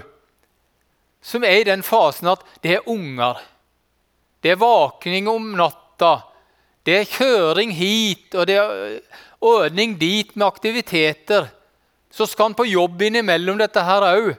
som 1.25 1.45
er 1.45 1.61
i 1.61 1.67
den 1.69 1.85
fasen 1.85 2.31
at 2.33 2.45
det 2.65 2.79
er 2.79 2.89
unger. 2.89 3.41
Det 4.45 4.53
er 4.53 4.61
våkning 4.61 5.29
om 5.33 5.53
natta. 5.57 6.19
Det 6.85 6.97
er 6.99 7.09
kjøring 7.09 7.73
hit, 7.77 8.35
og 8.37 8.49
det 8.49 8.57
er 8.61 8.99
ordning 9.45 9.97
dit 10.01 10.33
med 10.37 10.47
aktiviteter 10.49 11.49
så 12.15 12.27
skal 12.31 12.51
han 12.51 12.59
på 12.59 12.69
jobb 12.71 13.03
innimellom 13.09 13.59
dette 13.59 13.83
her 13.83 14.07
òg. 14.07 14.35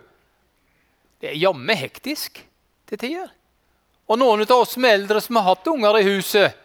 Det 1.19 1.33
er 1.33 1.41
jammen 1.41 1.75
hektisk 1.75 2.39
til 2.87 3.01
tider. 3.01 3.31
Og 4.07 4.19
noen 4.21 4.45
av 4.45 4.61
oss 4.61 4.77
er 4.77 4.93
eldre 4.93 5.19
som 5.23 5.39
har 5.39 5.49
hatt 5.49 5.67
unger 5.71 5.99
i 5.99 6.05
huset, 6.07 6.61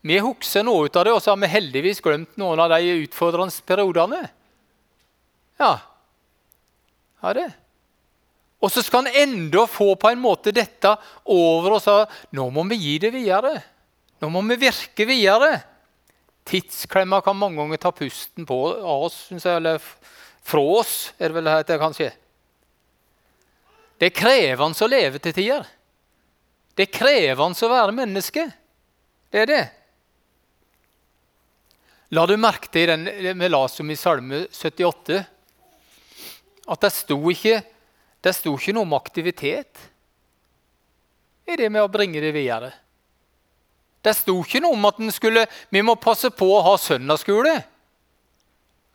vi 0.00 0.16
husker 0.16 0.64
noe 0.64 0.88
av 0.88 1.04
det, 1.04 1.12
og 1.12 1.20
så 1.20 1.34
har 1.34 1.40
vi 1.42 1.50
heldigvis 1.52 2.00
glemt 2.00 2.38
noen 2.40 2.60
av 2.62 2.70
de 2.72 3.02
utfordrende 3.02 3.66
periodene. 3.68 4.22
Ja, 5.60 5.74
ja 7.20 7.32
det. 7.36 7.50
Og 8.60 8.72
så 8.72 8.84
skal 8.84 9.04
han 9.04 9.18
enda 9.28 9.66
få 9.68 9.92
på 10.00 10.08
en 10.08 10.20
måte 10.20 10.52
dette 10.56 10.92
over 11.32 11.76
og 11.76 11.82
sa 11.84 11.96
nå 12.36 12.46
må 12.52 12.64
vi 12.68 12.80
gi 12.80 12.96
det 13.00 13.12
videre. 13.12 13.54
Nå 14.20 14.28
må 14.32 14.42
vi 14.48 14.58
virke 14.60 15.04
videre. 15.08 15.52
Tidsklemma 16.48 17.20
kan 17.24 17.36
mange 17.36 17.60
ganger 17.60 17.80
ta 17.80 17.92
pusten 17.92 18.48
på 18.48 18.58
av 18.72 19.06
oss, 19.08 19.26
synes 19.28 19.44
jeg, 19.48 19.60
eller 19.60 19.84
fra 20.50 20.62
oss, 20.80 20.94
er 21.18 21.30
det 21.30 21.38
vel 21.38 21.50
det 21.66 21.78
kanskje. 21.80 22.10
Det 24.00 24.08
er 24.08 24.16
krevende 24.16 24.86
å 24.86 24.90
leve 24.90 25.20
til 25.22 25.36
tider. 25.36 25.66
Det 26.74 26.86
er 26.86 26.94
krevende 26.94 27.66
å 27.66 27.70
være 27.70 27.94
menneske. 27.94 28.46
Det 29.30 29.42
er 29.42 29.50
det. 29.50 29.64
La 32.16 32.24
du 32.26 32.34
merke 32.40 32.70
til 32.72 32.90
den 32.90 33.06
vi 33.38 33.50
leste 33.50 33.84
om 33.84 33.90
i 33.92 33.98
Salme 33.98 34.46
78, 34.50 35.20
at 36.70 36.82
det 36.82 36.90
sto 36.94 37.18
ikke, 37.30 37.60
det 38.24 38.32
sto 38.34 38.56
ikke 38.56 38.74
noe 38.74 38.88
om 38.88 38.96
aktivitet 38.98 39.84
i 41.46 41.58
det 41.58 41.68
med 41.70 41.84
å 41.84 41.92
bringe 41.92 42.22
det 42.22 42.32
videre. 42.34 42.72
Det 44.02 44.14
sto 44.16 44.34
ikke 44.40 44.62
noe 44.64 44.74
om 44.74 44.88
at 44.88 44.98
skulle, 45.14 45.44
vi 45.70 45.82
må 45.86 45.94
passe 46.00 46.32
på 46.34 46.48
å 46.56 46.62
ha 46.66 46.74
søndagsskole. 46.80 47.54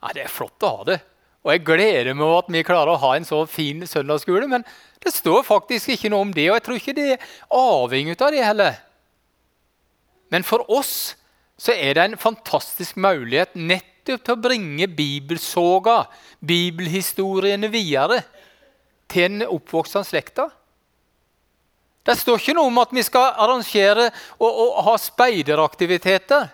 Nei, 0.02 0.12
det 0.16 0.26
er 0.26 0.32
flott 0.32 0.66
å 0.66 0.72
ha 0.76 0.88
det. 0.90 0.98
Og 1.46 1.52
jeg 1.54 1.62
gleder 1.62 2.10
meg 2.10 2.26
over 2.26 2.40
at 2.42 2.48
vi 2.50 2.64
klarer 2.66 2.90
å 2.90 3.02
ha 3.04 3.12
en 3.14 3.26
så 3.26 3.44
fin 3.46 3.84
søndagsskole. 3.86 4.48
Men 4.50 4.64
det 5.04 5.12
står 5.14 5.44
faktisk 5.46 5.92
ikke 5.94 6.10
noe 6.10 6.26
om 6.26 6.32
det, 6.34 6.48
og 6.50 6.58
jeg 6.58 6.64
tror 6.66 6.80
ikke 6.80 6.96
det 6.96 7.06
er 7.14 7.28
avhengig 7.54 8.16
av 8.18 8.34
det 8.34 8.42
heller. 8.42 8.80
Men 10.34 10.42
for 10.42 10.66
oss 10.74 11.14
så 11.54 11.70
er 11.70 11.94
det 11.94 12.02
en 12.02 12.18
fantastisk 12.18 12.98
mulighet 12.98 13.54
nettopp 13.54 14.26
til 14.26 14.34
å 14.34 14.42
bringe 14.42 14.90
bibelsoga, 14.90 16.00
bibelhistoriene, 16.42 17.70
videre 17.70 18.20
til 19.06 19.30
den 19.38 19.46
oppvoksende 19.46 20.06
slekta. 20.06 20.50
Det 22.06 22.18
står 22.18 22.42
ikke 22.42 22.58
noe 22.58 22.74
om 22.74 22.82
at 22.82 22.92
vi 22.94 23.06
skal 23.06 23.32
arrangere 23.38 24.10
og, 24.38 24.50
og 24.50 24.78
ha 24.90 24.98
speideraktiviteter. 24.98 26.50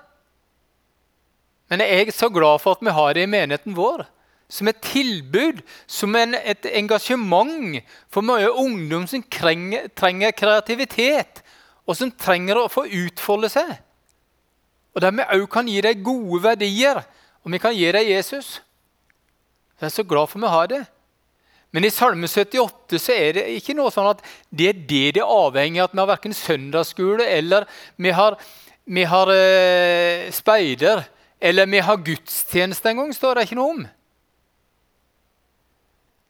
Men 1.73 1.81
jeg 1.81 2.13
er 2.13 2.13
så 2.17 2.29
glad 2.33 2.61
for 2.61 2.77
at 2.77 2.85
vi 2.85 2.93
har 2.93 3.17
det 3.17 3.25
i 3.25 3.33
menigheten 3.41 3.77
vår 3.77 4.05
som 4.53 4.69
et 4.69 4.81
tilbud, 4.85 5.63
som 5.89 6.13
en, 6.19 6.37
et 6.37 6.67
engasjement 6.77 7.79
for 8.13 8.25
mye 8.27 8.51
ungdom 8.51 9.07
som 9.09 9.25
trenger, 9.33 9.89
trenger, 9.97 10.35
kreativitet, 10.37 11.41
og 11.89 11.97
som 11.97 12.13
trenger 12.13 12.61
å 12.61 12.69
få 12.71 12.85
utfolde 12.87 13.49
seg. 13.53 13.71
Og 14.93 15.01
der 15.01 15.15
vi 15.17 15.29
òg 15.39 15.47
kan 15.51 15.71
gi 15.71 15.81
dem 15.85 16.03
gode 16.05 16.43
verdier, 16.45 17.01
og 17.43 17.55
vi 17.55 17.61
kan 17.63 17.73
gi 17.75 17.89
dem 17.97 18.11
Jesus. 18.11 18.59
Jeg 19.81 19.89
er 19.89 19.95
så 19.95 20.05
glad 20.07 20.29
for 20.31 20.43
vi 20.43 20.53
har 20.53 20.69
det. 20.71 20.83
Men 21.73 21.89
i 21.89 21.91
Salme 21.91 22.29
78 22.29 23.01
så 23.01 23.17
er 23.17 23.39
det 23.39 23.47
ikke 23.57 23.75
noe 23.79 23.91
sånn 23.95 24.11
at 24.11 24.21
det 24.53 24.69
er 24.69 24.85
det 24.85 25.07
det 25.17 25.25
avhenger 25.25 25.87
av 25.87 25.89
at 25.89 25.95
vi 25.97 26.03
har 26.03 26.11
verken 26.11 26.37
søndagsskole 26.37 27.25
eller 27.25 27.65
vi 27.97 28.13
har, 28.13 28.37
vi 28.85 29.07
har 29.09 29.33
eh, 29.33 30.29
speider 30.37 31.07
eller 31.41 31.73
vi 31.73 31.81
har 31.81 32.05
gudstjeneste 32.05 32.93
en 32.93 33.01
gang, 33.01 33.17
står 33.17 33.41
det 33.41 33.49
ikke 33.49 33.57
noe 33.59 33.73
om. 33.73 33.83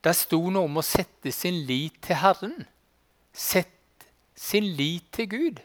Det 0.03 0.15
sto 0.19 0.41
noe 0.51 0.67
om 0.67 0.81
å 0.81 0.85
sette 0.87 1.31
sin 1.35 1.63
lit 1.69 2.01
til 2.03 2.19
Herren. 2.19 2.57
Sett 3.33 4.07
sin 4.35 4.67
lit 4.77 5.07
til 5.15 5.29
Gud. 5.31 5.61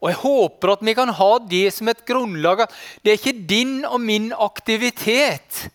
Og 0.00 0.08
Jeg 0.08 0.20
håper 0.22 0.72
at 0.72 0.84
vi 0.84 0.94
kan 0.96 1.12
ha 1.12 1.32
det 1.44 1.66
som 1.76 1.88
et 1.92 2.04
grunnlag. 2.08 2.64
Det 3.04 3.12
er 3.12 3.20
ikke 3.20 3.46
din 3.48 3.84
og 3.84 4.00
min 4.00 4.30
aktivitet 4.32 5.66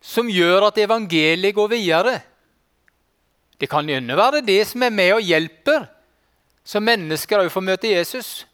som 0.00 0.30
gjør 0.30 0.70
at 0.70 0.80
evangeliet 0.80 1.54
går 1.54 1.70
videre. 1.70 2.16
Det 3.60 3.68
kan 3.68 3.86
gjerne 3.86 4.16
være 4.16 4.40
det 4.42 4.62
som 4.66 4.82
er 4.82 4.94
med 4.94 5.12
og 5.18 5.26
hjelper, 5.26 5.84
så 6.64 6.80
mennesker 6.80 7.42
òg 7.42 7.50
får 7.52 7.66
møte 7.66 7.90
Jesus. 7.92 8.46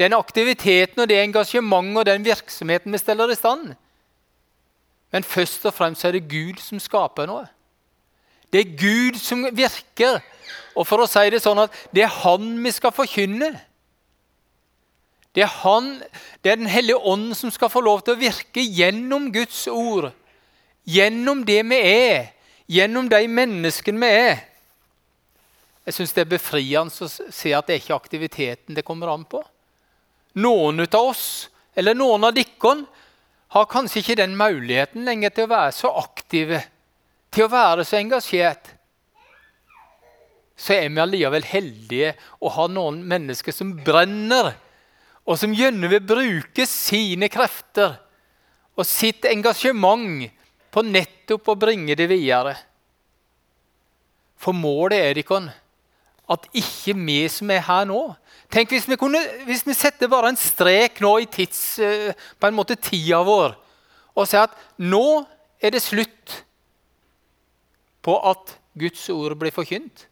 Den 0.00 0.16
aktiviteten 0.16 1.04
og 1.04 1.08
det 1.08 1.20
engasjementet 1.20 2.00
og 2.00 2.08
den 2.08 2.26
virksomheten 2.26 2.92
vi 2.92 3.00
steller 3.00 3.30
i 3.30 3.38
stand. 3.38 3.74
Men 5.12 5.24
først 5.24 5.66
og 5.68 5.74
fremst 5.76 6.04
er 6.04 6.16
det 6.16 6.28
Gud 6.30 6.60
som 6.62 6.80
skaper 6.80 7.28
noe. 7.28 7.44
Det 8.52 8.60
er 8.60 8.76
Gud 8.76 9.18
som 9.20 9.44
virker. 9.52 10.20
Og 10.76 10.86
for 10.88 11.04
å 11.04 11.08
si 11.08 11.24
det 11.32 11.42
sånn 11.44 11.60
at 11.64 11.74
det 11.92 12.06
er 12.06 12.16
Han 12.22 12.54
vi 12.64 12.72
skal 12.72 12.94
forkynne. 12.96 13.52
Det 15.32 15.44
er, 15.46 15.52
han, 15.62 15.94
det 16.44 16.52
er 16.52 16.58
Den 16.60 16.68
hellige 16.68 17.00
ånd 17.08 17.32
som 17.36 17.52
skal 17.52 17.70
få 17.72 17.80
lov 17.80 18.02
til 18.04 18.16
å 18.16 18.20
virke 18.20 18.60
gjennom 18.60 19.30
Guds 19.32 19.64
ord 19.72 20.10
Gjennom 20.84 21.44
det 21.46 21.60
vi 21.70 21.78
er, 21.78 22.32
gjennom 22.66 23.06
de 23.06 23.20
menneskene 23.30 24.02
vi 24.02 24.08
er. 24.18 24.40
Jeg 25.86 25.94
syns 25.94 26.14
det 26.16 26.24
er 26.24 26.32
befriende 26.32 27.06
å 27.06 27.10
se 27.10 27.52
at 27.54 27.68
det 27.68 27.76
er 27.76 27.82
ikke 27.84 27.94
aktiviteten 27.94 28.74
det 28.74 28.82
kommer 28.86 29.12
an 29.12 29.22
på. 29.22 29.38
Noen 30.42 30.82
av 30.82 30.96
oss, 30.98 31.24
eller 31.78 31.94
noen 31.94 32.26
av 32.26 32.34
dere, 32.34 32.74
har 33.52 33.68
kanskje 33.68 34.00
ikke 34.00 34.16
den 34.22 34.36
muligheten 34.38 35.04
lenger 35.04 35.34
til 35.34 35.46
å 35.46 35.52
være 35.52 35.74
så 35.76 35.90
aktive, 36.00 36.62
til 37.32 37.46
å 37.46 37.52
være 37.52 37.84
så 37.84 37.98
engasjert. 38.00 38.70
Så 40.56 40.76
er 40.76 40.88
vi 40.88 41.02
allikevel 41.02 41.44
heldige 41.48 42.14
å 42.40 42.52
ha 42.54 42.68
noen 42.70 43.02
mennesker 43.08 43.54
som 43.54 43.74
brenner, 43.84 44.54
og 45.28 45.38
som 45.38 45.52
gjerne 45.54 45.90
vil 45.90 46.02
bruke 46.02 46.66
sine 46.66 47.28
krefter 47.30 47.98
og 48.72 48.88
sitt 48.88 49.26
engasjement 49.28 50.24
på 50.72 50.84
nettopp 50.86 51.52
å 51.52 51.58
bringe 51.60 51.94
det 51.98 52.08
videre. 52.10 52.56
For 54.40 54.56
målet 54.56 54.98
er 54.98 55.20
ikke 55.20 55.38
at 56.32 56.48
ikke 56.56 56.94
vi 56.98 57.20
som 57.32 57.50
er 57.52 57.64
her 57.66 57.86
nå 57.88 58.02
Tenk 58.52 58.68
hvis 58.74 58.84
vi, 58.84 58.98
kunne, 59.00 59.16
hvis 59.46 59.62
vi 59.64 59.72
setter 59.72 60.10
bare 60.12 60.28
en 60.28 60.36
strek 60.36 60.98
nå 61.00 61.14
i 61.22 61.28
tids, 61.30 61.78
eh, 61.80 62.10
på 62.12 62.48
en 62.48 62.56
måte 62.58 62.76
tida 62.76 63.22
vår 63.24 63.54
og 64.12 64.26
sier 64.28 64.44
at 64.44 64.56
nå 64.76 65.22
er 65.56 65.72
det 65.72 65.80
slutt 65.80 66.34
på 68.04 68.16
at 68.28 68.58
Guds 68.76 69.06
ord 69.08 69.38
blir 69.40 69.54
forkynt. 69.54 70.06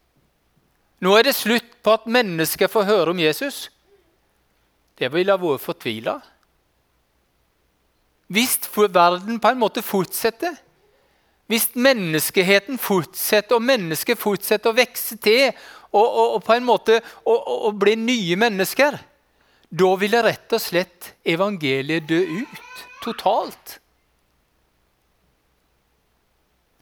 Nå 1.05 1.13
er 1.17 1.27
det 1.29 1.37
slutt 1.37 1.69
på 1.85 1.95
at 1.97 2.09
mennesker 2.09 2.71
får 2.73 2.89
høre 2.89 3.13
om 3.13 3.21
Jesus. 3.21 3.67
Det 4.97 5.09
ville 5.13 5.37
vært 5.43 5.65
fortvila. 5.65 6.19
Hvis 8.31 8.59
verden 8.77 9.41
på 9.43 9.53
en 9.53 9.59
måte 9.59 9.83
fortsetter, 9.83 10.55
hvis 11.51 11.73
menneskeheten 11.75 12.79
fortsetter, 12.79 13.57
og 13.57 13.65
mennesket 13.67 14.21
fortsetter 14.21 14.71
å 14.71 14.77
vokse 14.77 15.17
til 15.19 15.49
og, 15.91 16.07
og, 16.07 16.27
og 16.37 16.43
på 16.47 16.55
en 16.55 16.67
måte 16.67 17.01
å 17.27 17.71
bli 17.75 17.97
nye 17.99 18.39
mennesker, 18.39 18.99
da 19.71 19.91
ville 19.99 20.23
rett 20.27 20.57
og 20.57 20.63
slett 20.63 21.13
evangeliet 21.27 22.09
dø 22.09 22.21
ut 22.43 22.85
totalt. 23.05 23.79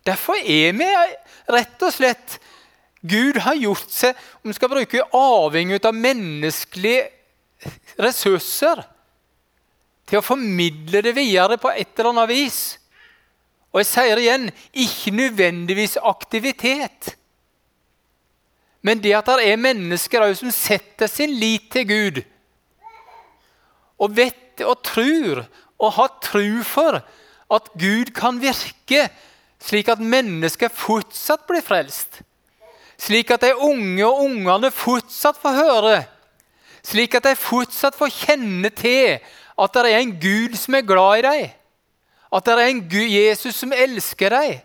Derfor 0.09 0.41
er 0.41 0.73
vi 0.77 0.89
rett 1.53 1.85
og 1.85 1.93
slett 1.93 2.39
Gud 3.09 3.37
har 3.45 3.55
gjort 3.55 3.91
seg 3.93 4.17
om 4.41 4.51
vi 4.51 4.57
skal 4.57 4.73
bruke 4.73 5.05
avhengig 5.15 5.79
av 5.87 5.95
menneskelige 5.95 7.05
ressurser 8.01 8.83
til 10.09 10.19
å 10.19 10.25
formidle 10.25 11.03
det 11.05 11.15
videre 11.17 11.59
på 11.61 11.71
et 11.71 11.93
eller 11.99 12.11
annet 12.15 12.31
vis. 12.33 12.61
Og 13.71 13.83
jeg 13.83 13.91
sier 13.91 14.23
igjen 14.23 14.49
ikke 14.73 15.13
nødvendigvis 15.15 15.99
aktivitet. 16.01 17.18
Men 18.83 19.01
det 19.03 19.15
at 19.19 19.27
det 19.27 19.49
er 19.51 19.61
mennesker 19.61 20.27
som 20.39 20.51
setter 20.55 21.11
sin 21.11 21.33
lit 21.35 21.71
til 21.73 21.89
Gud, 21.89 22.21
og 23.99 24.15
vet 24.15 24.63
og 24.63 24.79
tror 24.87 25.43
og 25.79 25.93
har 25.95 26.13
tro 26.23 26.47
for 26.67 27.01
at 27.55 27.73
Gud 27.79 28.13
kan 28.15 28.39
virke 28.43 29.09
slik 29.63 29.91
at 29.91 30.03
mennesker 30.03 30.71
fortsatt 30.71 31.47
blir 31.49 31.65
frelst. 31.65 32.21
Slik 32.99 33.31
at 33.35 33.45
de 33.47 33.55
unge 33.55 34.07
og 34.07 34.25
ungene 34.27 34.71
fortsatt 34.75 35.39
får 35.39 35.59
høre. 35.59 35.99
Slik 36.83 37.15
at 37.19 37.27
de 37.27 37.35
fortsatt 37.39 37.99
får 37.99 38.15
kjenne 38.15 38.71
til 38.75 39.19
at 39.59 39.75
det 39.75 39.85
er 39.91 39.99
en 39.99 40.15
Gud 40.23 40.55
som 40.59 40.79
er 40.79 40.87
glad 40.87 41.19
i 41.19 41.27
dem. 41.27 41.55
At 42.35 42.47
det 42.47 42.55
er 42.55 42.67
en 42.69 42.83
Jesus 42.93 43.55
som 43.55 43.73
elsker 43.73 44.35
dem. 44.35 44.59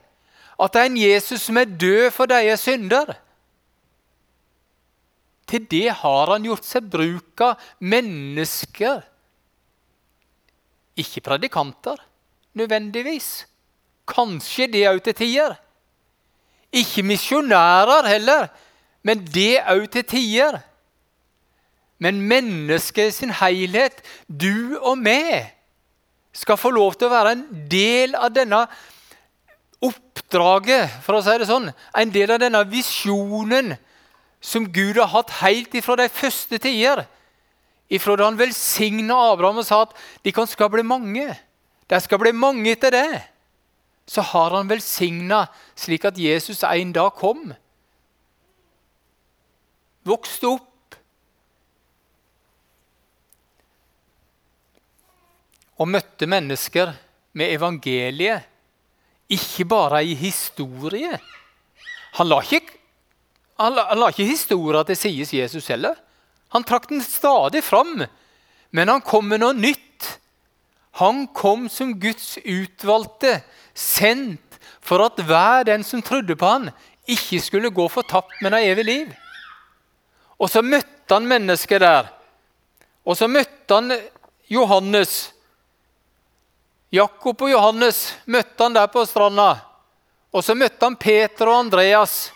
At 0.61 0.73
det 0.73 0.81
er 0.81 0.89
en 0.91 0.97
Jesus 0.97 1.41
som 1.41 1.57
er 1.57 1.65
død 1.65 2.11
for 2.11 2.29
deres 2.29 2.65
synder. 2.65 3.15
Til 5.53 5.67
det 5.69 5.89
har 5.99 6.31
han 6.33 6.45
gjort 6.47 6.65
seg 6.65 6.87
bruk 6.89 7.41
av 7.45 7.61
mennesker. 7.85 9.03
Ikke 10.97 11.21
predikanter, 11.21 11.99
nødvendigvis. 12.57 13.45
Kanskje 14.09 14.65
det 14.73 14.87
òg 14.89 15.03
til 15.05 15.17
tider. 15.19 15.53
Ikke 16.73 17.05
misjonærer 17.05 18.09
heller, 18.09 18.47
men 19.05 19.21
det 19.29 19.61
òg 19.69 19.85
til 19.93 20.07
tider. 20.09 20.57
Men 22.01 22.25
mennesket 22.25 23.13
i 23.13 23.17
sin 23.19 23.37
helhet, 23.37 24.01
du 24.25 24.79
og 24.81 24.97
meg, 24.97 25.53
skal 26.33 26.57
få 26.57 26.73
lov 26.73 26.97
til 26.97 27.11
å 27.11 27.13
være 27.13 27.37
en 27.37 27.45
del 27.69 28.17
av 28.17 28.33
denne 28.33 28.65
oppdraget, 29.85 30.89
for 31.05 31.19
å 31.19 31.21
si 31.21 31.37
det 31.37 31.45
sånn. 31.45 31.69
En 31.93 32.09
del 32.09 32.33
av 32.33 32.41
denne 32.41 32.65
visjonen 32.73 33.75
som 34.43 34.67
Gud 34.75 34.99
har 34.99 35.07
hatt 35.13 35.31
helt 35.39 35.73
ifra 35.79 35.95
de 35.95 36.09
første 36.11 36.59
tider. 36.59 37.05
Ifra 37.93 38.17
da 38.19 38.27
han 38.27 38.39
velsigna 38.39 39.15
Abraham 39.31 39.61
og 39.61 39.67
sa 39.67 39.83
at 39.85 39.93
de 40.25 40.33
kan 40.35 40.49
skal 40.49 40.71
bli 40.73 40.83
mange. 40.83 41.29
De 41.87 41.99
skal 42.03 42.19
bli 42.19 42.33
mange 42.35 42.73
etter 42.73 42.91
det. 42.91 43.21
Så 44.03 44.23
har 44.33 44.51
han 44.57 44.67
velsigna 44.67 45.45
slik 45.79 46.03
at 46.09 46.19
Jesus 46.19 46.65
en 46.67 46.91
dag 46.95 47.13
kom. 47.15 47.53
Vokste 50.03 50.51
opp 50.51 50.97
og 55.79 55.89
møtte 55.89 56.27
mennesker 56.29 56.91
med 57.39 57.55
evangeliet, 57.55 58.43
ikke 59.31 59.65
bare 59.65 60.03
i 60.05 60.13
historie. 60.19 61.15
Han 62.19 62.29
la 62.29 62.41
ikke, 62.43 62.72
han 63.63 63.75
la, 63.77 63.87
han 63.89 64.01
la 64.01 64.11
ikke 64.11 64.27
historia 64.27 64.83
til 64.87 64.99
sies 64.99 65.33
Jesus 65.33 65.69
heller. 65.71 65.95
Han 66.53 66.65
trakk 66.67 66.89
den 66.91 67.01
stadig 67.01 67.63
fram, 67.65 68.03
men 68.69 68.91
han 68.91 69.01
kom 69.01 69.29
med 69.31 69.41
noe 69.41 69.55
nytt. 69.57 70.19
Han 71.01 71.25
kom 71.33 71.65
som 71.71 71.95
Guds 71.99 72.35
utvalgte, 72.43 73.39
sendt 73.73 74.59
for 74.83 75.01
at 75.05 75.17
hver 75.25 75.65
den 75.65 75.85
som 75.87 76.03
trodde 76.05 76.35
på 76.37 76.45
han, 76.45 76.69
ikke 77.09 77.39
skulle 77.41 77.71
gå 77.73 77.87
fortapt, 77.89 78.35
men 78.41 78.53
ha 78.53 78.61
evig 78.61 78.85
liv. 78.85 79.13
Og 80.37 80.51
så 80.51 80.61
møtte 80.61 81.15
han 81.15 81.27
mennesket 81.27 81.81
der. 81.83 82.11
Og 83.03 83.17
så 83.17 83.27
møtte 83.27 83.79
han 83.79 83.95
Johannes, 84.51 85.31
Jakob 86.93 87.41
og 87.41 87.49
Johannes 87.49 88.11
møtte 88.29 88.61
han 88.61 88.75
der 88.75 88.89
på 88.91 89.01
stranda. 89.09 89.55
Og 90.33 90.43
så 90.45 90.53
møtte 90.53 90.85
han 90.85 90.97
Peter 90.99 91.49
og 91.49 91.63
Andreas. 91.63 92.32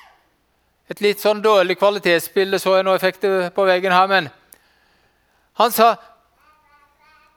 Et 0.87 1.01
litt 1.03 1.19
sånn 1.19 1.41
dårlig 1.43 1.77
kvalitetsbilde 1.79 2.59
så 2.63 2.77
jeg 2.77 2.87
nå 2.87 2.95
jeg 2.95 3.03
fikk 3.03 3.21
det 3.25 3.31
på 3.55 3.65
veggen 3.67 3.95
her, 3.95 4.07
men 4.07 4.29
han 5.59 5.71
sa 5.71 5.97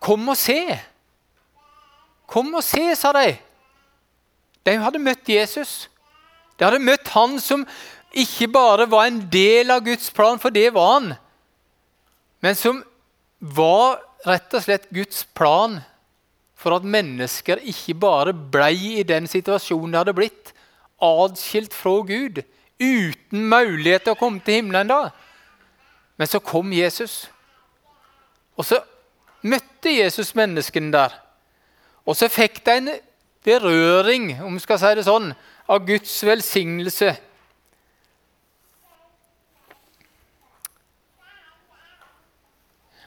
'Kom 0.00 0.28
og 0.28 0.36
se'. 0.36 0.80
Kom 2.26 2.54
og 2.54 2.64
se, 2.64 2.94
sa 2.96 3.12
de. 3.12 3.38
De 4.64 4.76
hadde 4.76 4.98
møtt 4.98 5.28
Jesus. 5.28 5.88
De 6.56 6.64
hadde 6.64 6.78
møtt 6.78 7.08
han 7.08 7.38
som 7.40 7.66
ikke 8.12 8.48
bare 8.48 8.86
var 8.90 9.06
en 9.06 9.20
del 9.30 9.70
av 9.70 9.84
Guds 9.84 10.10
plan, 10.10 10.38
for 10.38 10.50
det 10.50 10.72
var 10.74 10.92
han, 10.98 11.14
men 12.42 12.54
som 12.54 12.84
var 13.40 14.00
rett 14.26 14.54
og 14.54 14.64
slett 14.64 14.90
Guds 14.92 15.24
plan 15.24 15.78
for 16.60 16.76
at 16.76 16.84
mennesker 16.84 17.62
ikke 17.64 17.96
bare 17.96 18.34
blei 18.34 18.98
i 19.00 19.06
den 19.06 19.28
situasjonen 19.30 19.94
de 19.94 20.00
hadde 20.02 20.16
blitt, 20.16 20.52
adskilt 21.00 21.72
fra 21.76 22.02
Gud, 22.04 22.42
uten 22.80 23.44
mulighet 23.48 24.06
til 24.06 24.16
å 24.16 24.18
komme 24.18 24.40
til 24.44 24.60
himmelen 24.60 24.88
da. 24.90 25.10
Men 26.16 26.28
så 26.28 26.40
kom 26.44 26.72
Jesus. 26.72 27.28
Og 28.56 28.66
så 28.66 28.80
møtte 29.42 29.92
Jesus 29.92 30.34
menneskene 30.36 30.92
der. 30.92 31.14
Og 32.04 32.16
så 32.16 32.28
fikk 32.28 32.64
de 32.66 32.76
en 32.76 32.90
berøring, 33.44 34.34
om 34.42 34.56
vi 34.56 34.62
skal 34.64 34.80
si 34.80 34.94
det 34.98 35.06
sånn, 35.06 35.30
av 35.70 35.84
Guds 35.86 36.12
velsignelse. 36.26 37.14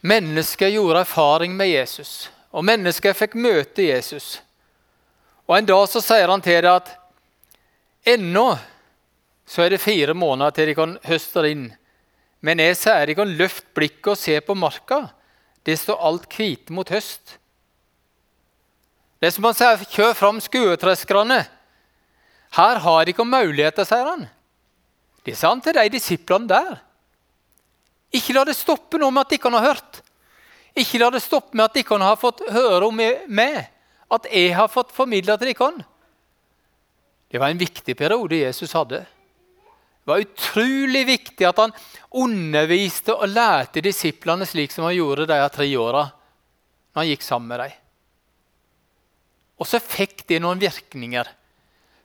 Mennesker 0.03 0.73
gjorde 0.73 1.05
erfaring 1.05 1.53
med 1.55 1.69
Jesus, 1.69 2.31
og 2.51 2.65
mennesker 2.67 3.15
fikk 3.15 3.37
møte 3.39 3.85
Jesus. 3.85 4.41
Og 5.47 5.57
En 5.57 5.65
dag 5.65 5.87
så 5.87 6.01
sier 6.01 6.27
han 6.27 6.41
til 6.41 6.61
dem 6.63 6.75
at 6.75 6.91
ennå 8.07 8.47
så 9.53 9.61
er 9.61 9.75
det 9.75 9.83
fire 9.83 10.15
måneder 10.17 10.55
til 10.55 10.71
de 10.71 10.73
kan 10.77 10.95
høste 11.05 11.43
inn. 11.45 11.67
Men 12.41 12.61
jeg 12.63 12.79
sier 12.79 13.05
de 13.05 13.15
kan 13.15 13.35
løfte 13.37 13.69
blikket 13.77 14.15
og 14.15 14.17
se 14.17 14.39
på 14.41 14.55
marka. 14.57 15.03
Det 15.61 15.75
står 15.77 16.01
alt 16.01 16.25
hvite 16.33 16.73
mot 16.73 16.89
høst. 16.89 17.37
Det 19.21 19.29
er 19.29 19.35
som 19.35 19.45
han 19.45 19.55
sier, 19.55 19.85
kjør 19.93 20.17
fram 20.17 20.41
skuetreskerne. 20.41 21.43
Her 22.57 22.81
har 22.81 23.05
de 23.05 23.13
ikke 23.13 23.27
muligheter, 23.29 23.85
sier 23.87 24.09
han. 24.09 24.25
Det 25.23 25.37
sa 25.37 25.53
han 25.53 25.61
til 25.63 25.77
de 25.77 25.85
disiplene 25.93 26.49
der. 26.49 26.81
Ikke 28.13 28.33
la 28.35 28.43
det 28.49 28.57
stoppe 28.57 28.99
noe 28.99 29.13
med 29.13 29.23
at 29.23 29.31
de 29.31 29.39
ikke 29.39 29.53
har 29.53 29.69
hørt. 29.69 30.01
Ikke 30.73 30.99
la 30.99 31.13
det 31.13 31.21
stoppe 31.23 31.53
med 31.53 31.69
at 31.69 31.77
de 31.77 31.85
ikke 31.85 32.01
har 32.01 32.19
fått 32.19 32.41
høre 32.49 32.89
om 32.89 32.97
meg, 32.97 33.63
at 34.09 34.29
jeg 34.33 34.57
har 34.57 34.69
fått 34.69 34.91
formidla 34.93 35.37
til 35.37 35.53
dere. 35.53 35.85
Det 37.29 37.41
var 37.41 37.53
en 37.53 37.61
viktig 37.61 37.95
periode 37.97 38.41
Jesus 38.43 38.73
hadde. 38.73 39.05
Det 40.03 40.11
var 40.11 40.19
utrolig 40.19 41.05
viktig 41.07 41.45
at 41.47 41.59
han 41.61 41.71
underviste 42.11 43.15
og 43.15 43.31
lærte 43.31 43.81
disiplene 43.83 44.43
slik 44.47 44.73
som 44.73 44.83
han 44.83 44.97
gjorde 44.97 45.29
de 45.29 45.37
tre 45.53 45.67
åra 45.79 46.03
når 46.93 46.99
han 46.99 47.09
gikk 47.09 47.23
sammen 47.25 47.47
med 47.53 47.63
dem. 47.63 47.77
Og 49.63 49.69
så 49.69 49.79
fikk 49.79 50.25
det 50.27 50.41
noen 50.43 50.59
virkninger 50.59 51.29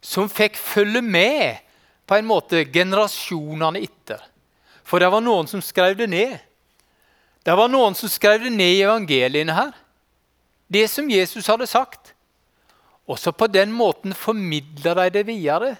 som 0.04 0.30
fikk 0.30 0.54
følge 0.56 1.02
med 1.02 1.64
på 2.06 2.16
en 2.16 2.28
måte 2.28 2.62
generasjonene 2.70 3.82
etter. 3.82 4.22
For 4.86 5.02
det 5.02 5.10
var 5.12 5.24
noen 5.24 5.50
som 5.50 5.60
skrev 5.64 5.98
det 5.98 6.06
ned. 6.08 6.38
Det 7.44 7.56
var 7.58 7.68
noen 7.68 7.98
som 7.98 8.08
skrev 8.12 8.46
det 8.46 8.54
ned 8.54 8.78
i 8.78 8.84
evangeliene 8.86 9.56
her. 9.58 9.74
Det 10.70 10.86
som 10.92 11.10
Jesus 11.10 11.50
hadde 11.50 11.66
sagt. 11.66 12.14
Og 13.08 13.18
så 13.18 13.32
på 13.32 13.48
den 13.50 13.72
måten 13.72 14.14
formidler 14.14 15.02
de 15.02 15.10
det 15.18 15.26
videre. 15.26 15.74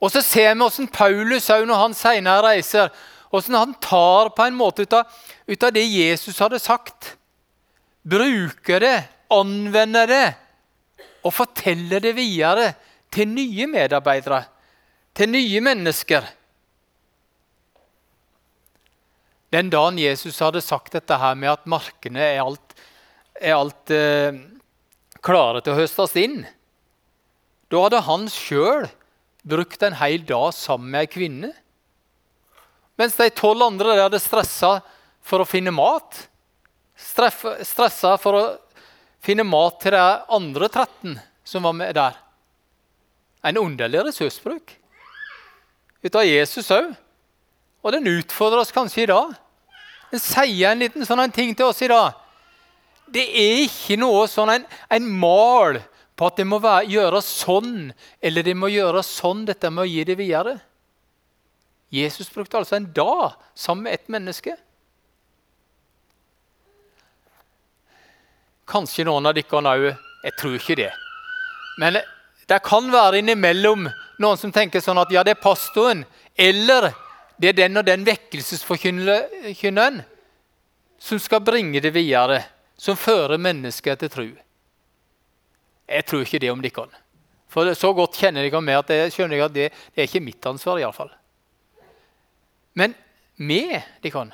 Og 0.00 0.12
så 0.12 0.22
ser 0.24 0.54
vi 0.54 0.62
hvordan 0.62 0.88
Paulus 0.92 1.48
når 1.48 1.82
han 1.82 1.96
senere 1.96 2.44
reiser, 2.48 2.92
hvordan 3.30 3.58
han 3.58 3.74
tar 3.84 4.32
på 4.34 4.46
en 4.46 4.56
måte 4.58 4.86
ut 4.86 4.96
av, 4.96 5.08
ut 5.46 5.66
av 5.66 5.74
det 5.76 5.84
Jesus 5.84 6.40
hadde 6.40 6.58
sagt. 6.58 7.14
Bruker 8.02 8.80
det, 8.80 8.96
anvender 9.30 10.08
det 10.10 10.26
og 11.20 11.34
forteller 11.36 12.00
det 12.02 12.14
videre 12.16 12.72
til 13.12 13.28
nye 13.28 13.66
medarbeidere, 13.70 14.44
til 15.14 15.30
nye 15.30 15.60
mennesker. 15.62 16.24
Den 19.52 19.70
dagen 19.70 19.98
Jesus 19.98 20.38
hadde 20.40 20.62
sagt 20.64 20.94
dette 20.94 21.18
her 21.20 21.36
med 21.38 21.52
at 21.52 21.68
markene 21.68 22.22
er 22.22 22.40
alt, 22.42 22.74
er 23.34 23.56
alt 23.58 23.92
eh, 23.92 24.38
klare 25.20 25.60
til 25.60 25.74
å 25.74 25.80
høstes 25.82 26.16
inn, 26.22 26.40
da 27.70 27.84
hadde 27.84 28.02
han 28.06 28.26
sjøl 28.32 28.88
brukt 29.42 29.82
en 29.82 29.96
hel 30.00 30.24
dag 30.26 30.54
sammen 30.54 30.90
med 30.92 31.06
ei 31.06 31.10
kvinne. 31.10 31.52
Mens 33.00 33.16
de 33.16 33.30
tolv 33.32 33.64
andre 33.64 33.96
hadde 33.96 34.20
stressa 34.20 34.80
for 35.24 35.42
å 35.42 35.48
finne 35.48 35.72
mat. 35.72 36.26
Stressa 37.00 38.16
for 38.20 38.36
å 38.36 38.42
finne 39.24 39.46
mat 39.48 39.78
til 39.80 39.96
de 39.96 40.04
andre 40.36 40.68
13 40.68 41.16
som 41.44 41.64
var 41.64 41.76
med 41.76 41.96
der. 41.96 42.18
En 43.42 43.56
underlig 43.56 44.04
ressursbruk. 44.10 44.74
Ut 46.02 46.16
av 46.16 46.28
Jesus 46.28 46.68
òg. 46.72 46.92
Og 47.80 47.94
den 47.96 48.08
utfordrer 48.12 48.60
oss 48.60 48.74
kanskje 48.76 49.06
i 49.06 49.08
dag. 49.08 49.32
Den 50.10 50.20
sier 50.20 50.72
en 50.72 50.82
liten 50.82 51.06
sånn 51.06 51.22
en 51.24 51.32
ting 51.32 51.54
til 51.56 51.70
oss 51.70 51.80
i 51.80 51.88
dag. 51.88 52.18
Det 53.10 53.24
er 53.24 53.64
ikke 53.64 53.96
noe 53.98 54.26
sånn 54.30 54.52
en, 54.52 54.66
en 54.92 55.08
mal 55.08 55.80
på 56.20 56.28
at 56.28 56.36
det 56.36 56.44
må 56.44 56.58
være, 56.60 56.84
gjøres 56.92 57.28
sånn 57.40 57.94
eller 58.20 58.44
det 58.44 58.52
må 58.52 58.68
gjøres 58.68 59.08
sånn, 59.22 59.46
dette 59.48 59.70
med 59.72 59.86
å 59.86 59.88
gi 59.88 60.02
det 60.04 60.18
videre. 60.18 60.58
Jesus 61.90 62.28
brukte 62.28 62.60
altså 62.60 62.76
en 62.76 62.90
dag 62.92 63.38
sammen 63.56 63.86
med 63.86 63.96
et 63.96 64.10
menneske. 64.12 64.52
Kanskje 68.68 69.06
noen 69.08 69.26
av 69.26 69.34
dere 69.34 69.72
òg. 69.72 69.86
Jeg 70.20 70.36
tror 70.36 70.58
ikke 70.58 70.76
det. 70.76 70.90
Men 71.80 71.96
det 71.96 72.60
kan 72.68 72.92
være 72.92 73.18
innimellom 73.22 73.88
noen 74.20 74.36
som 74.36 74.52
tenker 74.52 74.84
sånn 74.84 75.00
at 75.00 75.10
ja, 75.14 75.24
det 75.24 75.38
er 75.38 75.40
pastoren 75.40 76.04
eller 76.36 76.90
det 77.40 77.48
er 77.54 77.58
den 77.62 77.80
og 77.80 77.88
den 77.88 78.04
vekkelsesforkynneren 78.04 80.02
som 81.00 81.18
skal 81.18 81.40
bringe 81.40 81.80
det 81.80 81.96
videre, 81.96 82.42
som 82.76 83.00
fører 83.00 83.40
mennesker 83.40 83.96
til 83.96 84.12
tro. 84.12 84.28
Jeg 85.90 86.06
tror 86.06 86.24
ikke 86.24 86.40
det 86.42 86.50
om 86.52 86.62
dere. 86.62 86.88
For 87.50 87.70
så 87.74 87.90
godt 87.96 88.18
kjenner 88.20 88.46
dere 88.46 88.62
meg 88.62 88.78
at 88.78 88.92
jeg 88.94 89.14
skjønner 89.14 89.46
at 89.46 89.54
det, 89.54 89.70
det 89.94 90.02
er 90.04 90.08
ikke 90.08 90.22
mitt 90.22 90.46
ansvar. 90.46 90.78
i 90.78 90.86
alle 90.86 90.94
fall. 90.94 91.10
Men 92.78 92.94
vi, 93.36 93.64
dere, 94.04 94.26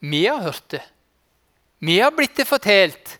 vi 0.00 0.26
har 0.26 0.40
hørt 0.40 0.68
det. 0.72 0.82
Vi 1.82 1.98
har 2.00 2.14
blitt 2.14 2.36
det 2.36 2.48
fortalt. 2.48 3.18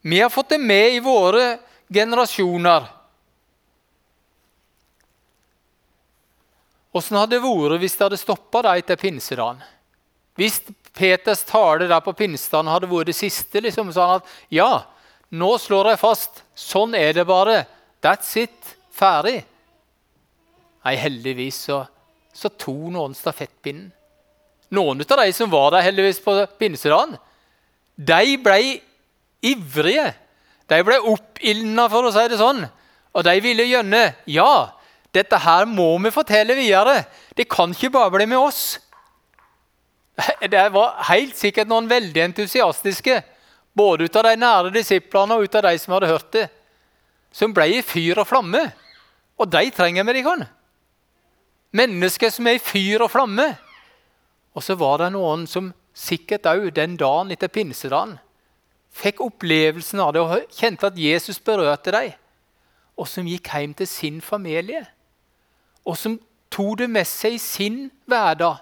Vi 0.00 0.20
har 0.20 0.30
fått 0.30 0.54
det 0.54 0.60
med 0.62 0.94
i 0.94 1.00
våre 1.02 1.58
generasjoner. 1.92 2.86
Åssen 6.96 7.18
hadde 7.18 7.36
det 7.36 7.44
vært 7.44 7.82
hvis 7.82 7.96
det 7.98 8.06
hadde 8.06 8.20
stoppa 8.20 8.62
til 8.80 8.96
pinsedagen? 8.96 9.60
Hvis 10.38 10.60
Peters 10.94 11.42
tale 11.44 11.88
der 11.90 12.00
på 12.00 12.14
pinsedagen 12.16 12.70
hadde 12.70 12.88
vært 12.90 13.10
det 13.10 13.18
siste, 13.18 13.60
liksom, 13.60 13.90
sånn 13.92 14.18
at 14.18 14.30
ja, 14.54 14.86
nå 15.30 15.50
slår 15.60 15.92
jeg 15.92 16.00
fast. 16.00 16.42
Sånn 16.56 16.96
er 16.96 17.12
det 17.16 17.26
bare. 17.28 17.62
That's 18.04 18.30
it. 18.40 18.74
Ferdig. 18.94 19.42
Nei, 20.86 20.94
heldigvis 20.96 21.60
så, 21.68 21.82
så 22.32 22.48
tok 22.48 22.88
noen 22.94 23.14
stafettpinnen. 23.16 23.90
Noen 24.74 25.00
av 25.00 25.20
de 25.22 25.32
som 25.32 25.50
var 25.50 25.72
der 25.72 25.86
heldigvis 25.86 26.20
på 26.20 26.34
pinsedagen, 26.60 27.14
de 27.96 28.34
ble 28.40 28.58
ivrige. 29.40 30.10
De 30.68 30.80
ble 30.84 30.98
oppildna, 31.08 31.86
for 31.88 32.04
å 32.04 32.12
si 32.12 32.24
det 32.28 32.40
sånn. 32.40 32.66
Og 33.16 33.24
de 33.24 33.34
ville 33.42 33.64
gjerne 33.64 34.02
Ja, 34.28 34.76
dette 35.16 35.40
her 35.40 35.64
må 35.66 35.94
vi 36.04 36.12
fortelle 36.12 36.56
videre. 36.58 37.06
Det 37.34 37.48
kan 37.48 37.72
ikke 37.72 37.92
bare 37.94 38.12
bli 38.18 38.28
med 38.28 38.38
oss. 38.38 38.78
Det 40.52 40.66
var 40.74 40.98
helt 41.08 41.36
sikkert 41.38 41.70
noen 41.70 41.88
veldig 41.90 42.24
entusiastiske, 42.28 43.22
både 43.78 44.08
ut 44.08 44.18
av 44.18 44.26
de 44.26 44.34
nære 44.40 44.74
disiplene 44.74 45.38
og 45.38 45.46
ut 45.46 45.58
av 45.58 45.68
de 45.68 45.78
som 45.78 45.94
hadde 45.94 46.10
hørt 46.10 46.30
det, 46.34 46.44
som 47.32 47.54
ble 47.54 47.68
i 47.78 47.80
fyr 47.86 48.18
og 48.18 48.28
flamme. 48.28 48.64
Og 49.38 49.50
de 49.50 49.70
trenger 49.70 50.06
vi, 50.08 50.16
de 50.18 50.26
kan. 50.26 50.44
Mennesker 51.78 52.32
som 52.34 52.48
er 52.50 52.58
i 52.58 52.62
fyr 52.62 53.04
og 53.04 53.12
flamme. 53.12 53.52
Og 54.56 54.64
så 54.64 54.74
var 54.78 55.04
det 55.04 55.12
noen 55.14 55.46
som 55.46 55.70
sikkert 55.94 56.48
òg 56.50 56.72
den 56.74 56.96
dagen 56.98 57.30
etter 57.34 57.50
pinsedagen 57.52 58.18
fikk 58.98 59.20
opplevelsen 59.22 60.00
av 60.02 60.14
det 60.14 60.22
og 60.22 60.54
kjente 60.54 60.88
at 60.88 60.96
Jesus 60.98 61.38
berørte 61.44 61.92
dem, 61.94 62.14
og 62.98 63.06
som 63.06 63.26
gikk 63.28 63.50
hjem 63.54 63.74
til 63.78 63.86
sin 63.86 64.22
familie 64.24 64.80
og 65.88 65.96
som 65.96 66.18
tok 66.52 66.82
det 66.82 66.88
med 66.90 67.08
seg 67.08 67.38
i 67.38 67.40
sin 67.40 67.76
hverdag. 68.08 68.60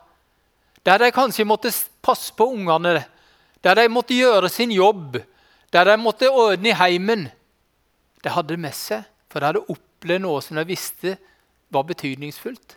Der 0.87 1.01
de 1.03 1.11
kanskje 1.15 1.47
måtte 1.49 1.73
passe 2.05 2.35
på 2.37 2.47
ungene, 2.55 3.01
der 3.67 3.81
de 3.81 3.91
måtte 3.91 4.15
gjøre 4.15 4.51
sin 4.53 4.71
jobb, 4.71 5.19
der 5.75 5.91
de 5.91 5.97
måtte 5.99 6.31
ordne 6.31 6.71
i 6.71 6.79
heimen. 6.79 7.27
De 8.23 8.31
hadde 8.31 8.55
det 8.55 8.63
med 8.63 8.75
seg, 8.79 9.03
for 9.31 9.43
de 9.43 9.51
hadde 9.51 9.65
opplevd 9.67 10.23
noe 10.23 10.43
som 10.45 10.59
de 10.59 10.67
visste 10.69 11.17
var 11.75 11.87
betydningsfullt. 11.89 12.77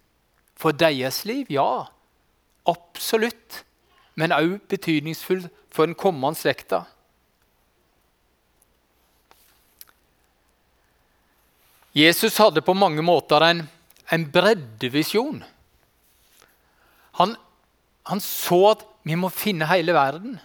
For 0.60 0.73
deres 0.73 1.21
liv, 1.30 1.45
ja. 1.54 1.86
Absolutt. 2.67 3.63
Men 4.17 4.34
òg 4.36 4.58
betydningsfullt 4.67 5.54
for 5.71 5.86
den 5.86 5.95
kommende 5.95 6.41
slekta. 6.41 6.84
Jesus 11.93 12.38
hadde 12.41 12.65
på 12.65 12.73
mange 12.78 13.06
måter 13.06 13.45
en 13.45 13.67
en 14.10 14.25
breddevisjon. 14.32 15.43
Han, 17.19 17.36
han, 18.10 18.21
så 18.23 18.60
at 18.73 18.86
vi 19.06 19.17
må 19.19 19.30
finne 19.34 19.67
hele 19.69 19.93
verden. 19.95 20.39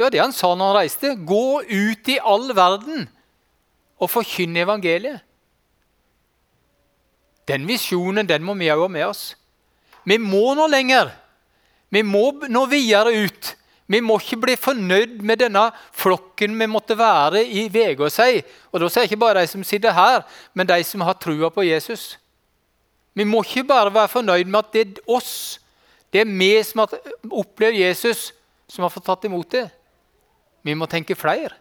Det 0.00 0.06
var 0.06 0.12
det 0.14 0.20
han 0.22 0.32
sa 0.32 0.48
når 0.56 0.70
han 0.70 0.76
reiste. 0.78 1.08
Gå 1.28 1.60
ut 1.60 2.08
i 2.08 2.14
all 2.24 2.54
verden 2.56 3.02
og 4.00 4.08
forkynne 4.08 4.62
evangeliet. 4.62 5.20
Den 7.44 7.66
visjonen 7.68 8.24
den 8.24 8.46
må 8.46 8.54
vi 8.56 8.70
òg 8.72 8.80
ha 8.80 8.86
med 8.88 9.04
oss. 9.10 9.34
Vi 10.08 10.16
må 10.16 10.54
nå 10.56 10.70
lenger. 10.72 11.10
Vi 11.92 12.00
må 12.00 12.30
nå 12.48 12.62
videre 12.70 13.12
ut. 13.12 13.50
Vi 13.92 14.00
må 14.00 14.16
ikke 14.22 14.38
bli 14.40 14.54
fornøyd 14.56 15.18
med 15.20 15.42
denne 15.42 15.66
flokken 15.92 16.54
vi 16.56 16.68
måtte 16.72 16.96
være 16.96 17.42
i 17.44 17.66
Vegårshei. 17.68 18.38
Og 18.72 18.80
da 18.80 18.88
sier 18.88 19.04
jeg 19.04 19.10
ikke 19.10 19.18
bare 19.26 19.42
de 19.42 19.50
som 19.52 19.66
sitter 19.68 19.92
her, 19.92 20.22
men 20.56 20.70
de 20.70 20.78
som 20.80 21.04
har 21.04 21.18
trua 21.20 21.50
på 21.52 21.66
Jesus. 21.68 22.14
Vi 23.12 23.26
må 23.28 23.42
ikke 23.44 23.66
bare 23.68 23.92
være 23.92 24.14
fornøyd 24.14 24.48
med 24.48 24.62
at 24.62 24.72
det 24.72 24.86
er 24.86 25.12
oss, 25.12 25.60
det 26.08 26.24
er 26.24 26.32
vi 26.40 26.54
som 26.64 26.86
har 26.86 26.96
opplevd 27.28 27.82
Jesus, 27.82 28.30
som 28.64 28.88
har 28.88 28.94
fått 28.96 29.04
tatt 29.10 29.28
imot 29.28 29.52
det. 29.52 29.66
Vi 30.66 30.76
må 30.76 30.88
tenke 30.90 31.16
flere. 31.18 31.54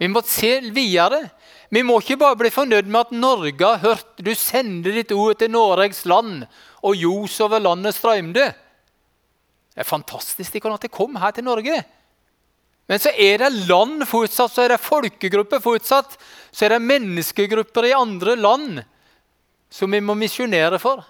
Vi 0.00 0.08
må 0.08 0.22
se 0.24 0.54
videre. 0.72 1.26
Vi 1.68 1.82
må 1.84 1.98
ikke 2.00 2.18
bare 2.20 2.38
bli 2.40 2.50
fornøyd 2.52 2.88
med 2.88 3.00
at 3.00 3.14
Norge 3.14 3.66
har 3.66 3.82
hørt 3.82 4.22
du 4.24 4.32
sender 4.34 4.96
ditt 4.96 5.12
ord 5.12 5.36
til 5.38 5.52
Noregs 5.52 6.06
land, 6.08 6.46
og 6.80 6.96
ljos 6.96 7.36
over 7.44 7.60
landet 7.60 7.94
strømde. 7.96 8.46
Det 9.70 9.84
er 9.84 9.88
fantastisk 9.88 10.56
at 10.56 10.86
det 10.86 10.92
kom 10.92 11.20
her 11.20 11.36
til 11.36 11.44
Norge. 11.44 11.82
Men 12.90 12.98
så 12.98 13.12
er 13.14 13.38
det 13.38 13.68
land 13.68 14.02
fortsatt, 14.08 14.50
så 14.50 14.64
er 14.64 14.72
det 14.72 14.82
folkegrupper 14.82 15.60
fortsatt, 15.62 16.16
så 16.50 16.66
er 16.66 16.74
det 16.74 16.88
menneskegrupper 16.88 17.86
i 17.86 17.94
andre 17.94 18.34
land 18.34 18.80
som 19.70 19.92
vi 19.94 20.00
må 20.02 20.16
misjonere 20.18 20.80
for. 20.82 21.04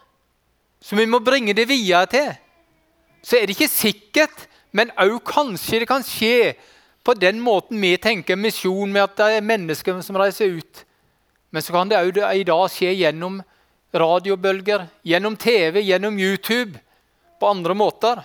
Som 0.82 1.00
vi 1.00 1.06
må 1.08 1.22
bringe 1.24 1.54
det 1.56 1.64
videre 1.70 2.04
til. 2.10 2.28
Så 3.24 3.38
er 3.38 3.46
det 3.46 3.56
ikke 3.56 3.70
sikkert, 3.72 4.44
men 4.72 4.92
òg 5.00 5.18
kanskje 5.26 5.82
det 5.82 5.88
kan 5.90 6.04
skje 6.06 6.54
på 7.04 7.14
den 7.18 7.40
måten 7.42 7.80
vi 7.80 7.96
tenker 7.98 8.38
misjon, 8.38 8.92
med 8.92 9.02
at 9.02 9.16
det 9.18 9.28
er 9.38 9.46
mennesker 9.46 10.02
som 10.04 10.18
reiser 10.20 10.60
ut. 10.60 10.84
Men 11.50 11.64
så 11.64 11.74
kan 11.74 11.90
det 11.90 11.98
òg 11.98 12.20
i 12.36 12.44
dag 12.46 12.66
skje 12.70 12.92
gjennom 12.94 13.40
radiobølger, 13.90 14.86
gjennom 15.02 15.36
TV, 15.36 15.80
gjennom 15.82 16.18
YouTube, 16.20 16.78
på 17.40 17.48
andre 17.48 17.74
måter. 17.74 18.20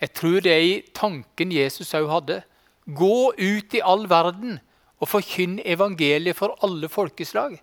Jeg 0.00 0.14
tror 0.16 0.40
det 0.40 0.52
er 0.52 0.64
i 0.64 0.76
tanken 0.96 1.52
Jesus 1.52 1.92
òg 1.94 2.08
hadde. 2.08 2.40
Gå 2.88 3.32
ut 3.36 3.76
i 3.76 3.82
all 3.84 4.06
verden 4.10 4.56
og 5.00 5.10
forkynn 5.12 5.58
evangeliet 5.64 6.38
for 6.38 6.56
alle 6.64 6.88
folkeslag. 6.88 7.58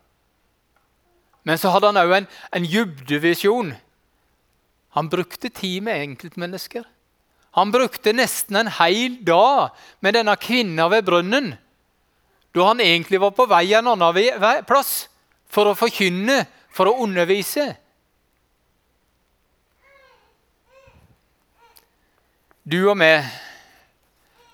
Men 1.47 1.57
så 1.57 1.71
hadde 1.73 1.89
han 1.89 2.01
òg 2.03 2.13
en, 2.13 2.29
en 2.53 2.67
dybdevisjon. 2.67 3.73
Han 4.97 5.09
brukte 5.13 5.51
tid 5.53 5.83
med 5.85 6.01
enkeltmennesker. 6.01 6.85
Han 7.53 7.71
brukte 7.71 8.15
nesten 8.17 8.57
en 8.57 8.69
hel 8.79 9.19
dag 9.25 9.75
med 10.01 10.15
denne 10.17 10.33
kvinna 10.41 10.87
ved 10.89 11.05
brønnen, 11.05 11.51
da 12.53 12.65
han 12.65 12.81
egentlig 12.81 13.19
var 13.21 13.35
på 13.37 13.45
vei 13.49 13.75
en 13.77 13.91
annen 13.93 14.63
plass 14.65 15.03
for 15.53 15.69
å 15.69 15.75
forkynne, 15.77 16.39
for 16.73 16.89
å 16.89 17.03
undervise. 17.05 17.67
Du 22.65 22.79
og 22.89 22.97
meg, 22.97 23.21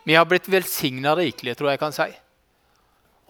vi 0.04 0.20
har 0.20 0.28
blitt 0.28 0.52
velsigna 0.52 1.16
rikelig, 1.16 1.56
tror 1.56 1.72
jeg 1.72 1.82
kan 1.82 1.96
si. 1.96 2.10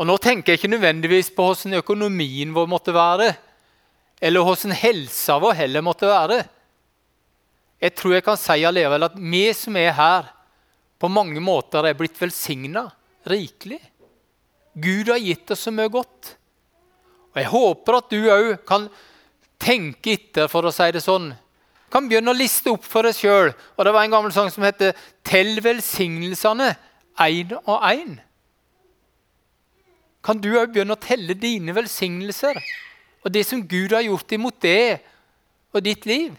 Og 0.02 0.10
Nå 0.10 0.18
tenker 0.18 0.54
jeg 0.54 0.64
ikke 0.64 0.74
nødvendigvis 0.74 1.30
på 1.38 1.46
hvordan 1.46 1.78
økonomien 1.84 2.58
vår 2.58 2.74
måtte 2.74 2.96
være, 2.96 3.30
eller 4.18 4.50
hvordan 4.50 4.74
helsa 4.82 5.38
vår 5.42 5.62
heller 5.62 5.86
måtte 5.86 6.10
være. 6.10 6.42
Jeg 7.84 7.96
tror 8.00 8.16
jeg 8.16 8.24
kan 8.24 8.40
si 8.40 8.64
allikevel 8.64 9.10
at 9.10 9.16
vi 9.20 9.44
som 9.58 9.76
er 9.76 9.92
her, 9.98 10.30
på 11.02 11.10
mange 11.12 11.42
måter 11.44 11.84
er 11.84 11.98
blitt 12.00 12.16
velsigna 12.16 12.86
rikelig. 13.28 13.82
Gud 14.74 15.10
har 15.12 15.20
gitt 15.20 15.52
oss 15.52 15.66
så 15.68 15.74
mye 15.76 15.92
godt. 15.92 16.38
Og 17.34 17.42
Jeg 17.42 17.52
håper 17.52 17.98
at 17.98 18.14
du 18.14 18.30
òg 18.32 18.52
kan 18.68 18.88
tenke 19.60 20.14
etter, 20.16 20.48
for 20.48 20.64
å 20.64 20.72
si 20.72 20.88
det 20.96 21.04
sånn. 21.04 21.34
Kan 21.92 22.08
begynne 22.08 22.32
å 22.32 22.38
liste 22.38 22.72
opp 22.72 22.86
for 22.88 23.06
deg 23.06 23.18
sjøl. 23.18 23.52
Det 23.52 23.94
var 23.94 24.06
en 24.06 24.16
gammel 24.16 24.34
sang 24.34 24.50
som 24.50 24.64
heter 24.64 24.96
'Tell 25.24 25.60
velsignelsene 25.62 26.76
én 27.20 27.52
og 27.68 27.82
én'. 27.84 28.20
Kan 30.24 30.40
du 30.40 30.56
òg 30.56 30.72
begynne 30.72 30.96
å 30.96 31.04
telle 31.04 31.36
dine 31.36 31.76
velsignelser 31.76 32.56
og 33.26 33.32
det 33.32 33.46
som 33.46 33.68
Gud 33.68 33.92
har 33.92 34.02
gjort 34.02 34.32
imot 34.32 34.60
det 34.62 35.02
og 35.74 35.84
ditt 35.84 36.06
liv? 36.06 36.32